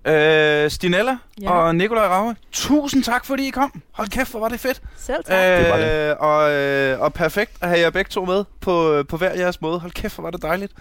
[0.05, 1.51] Øh, Stinella ja.
[1.51, 3.81] og Nikolaj Rave, tusind tak, fordi I kom.
[3.91, 4.81] Hold kæft, hvor var det fedt.
[4.97, 5.35] Selv tak.
[5.35, 6.15] Øh, det var det.
[6.17, 9.79] Og, øh, og perfekt at have jer begge to med på, på hver jeres måde.
[9.79, 10.73] Hold kæft, hvor var det dejligt.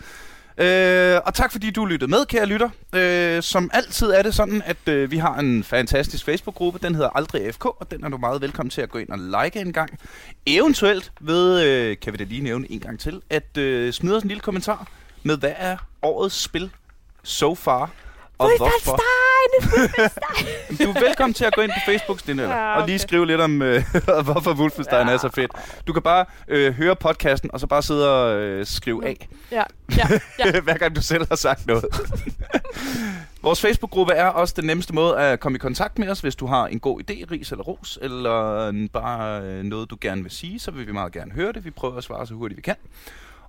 [0.59, 2.69] Øh, og tak fordi du lyttede med, kære lytter.
[2.95, 6.79] Øh, som altid er det sådan, at øh, vi har en fantastisk Facebook-gruppe.
[6.83, 9.19] Den hedder Aldrig FK, og den er du meget velkommen til at gå ind og
[9.19, 9.99] like en gang.
[10.47, 14.23] Eventuelt ved, øh, kan vi da lige nævne en gang til, at øh, smide os
[14.23, 14.87] en lille kommentar
[15.23, 16.71] med, hvad er årets spil
[17.23, 17.91] so far,
[18.39, 19.01] og hvorfor.
[20.85, 22.81] du er velkommen til at gå ind på Facebook, Stine, ja, okay.
[22.81, 23.85] og lige skrive lidt om, øh,
[24.25, 25.13] hvorfor Wolfenstein ja.
[25.13, 25.53] er så fedt.
[25.87, 29.29] Du kan bare øh, høre podcasten, og så bare sidde og øh, skrive af.
[29.53, 29.63] Ja.
[29.97, 30.09] ja.
[30.39, 30.61] ja.
[30.67, 31.85] Hver gang du selv har sagt noget.
[33.43, 36.21] Vores Facebook-gruppe er også den nemmeste måde at komme i kontakt med os.
[36.21, 40.23] Hvis du har en god idé, ris eller ros, eller bare øh, noget, du gerne
[40.23, 41.65] vil sige, så vil vi meget gerne høre det.
[41.65, 42.77] Vi prøver at svare så hurtigt vi kan.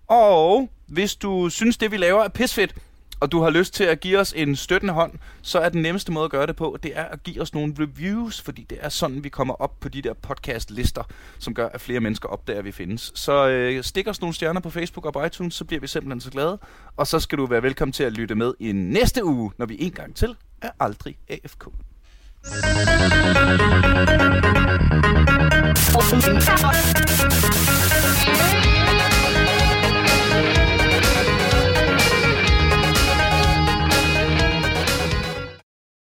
[0.08, 2.76] Og hvis du synes, det vi laver er pisfedt,
[3.20, 6.11] og du har lyst til at give os en støttende hånd, så er den nemmeste
[6.11, 8.89] måde at gøre det på, det er at give os nogle reviews, fordi det er
[8.89, 11.03] sådan, vi kommer op på de der podcast-lister,
[11.39, 13.11] som gør, at flere mennesker opdager, at vi findes.
[13.15, 16.22] Så øh, stik os nogle stjerner på Facebook og på iTunes, så bliver vi simpelthen
[16.22, 16.59] så glade.
[16.97, 19.78] Og så skal du være velkommen til at lytte med i næste uge, når vi
[19.80, 21.67] en gang til er aldrig AFK.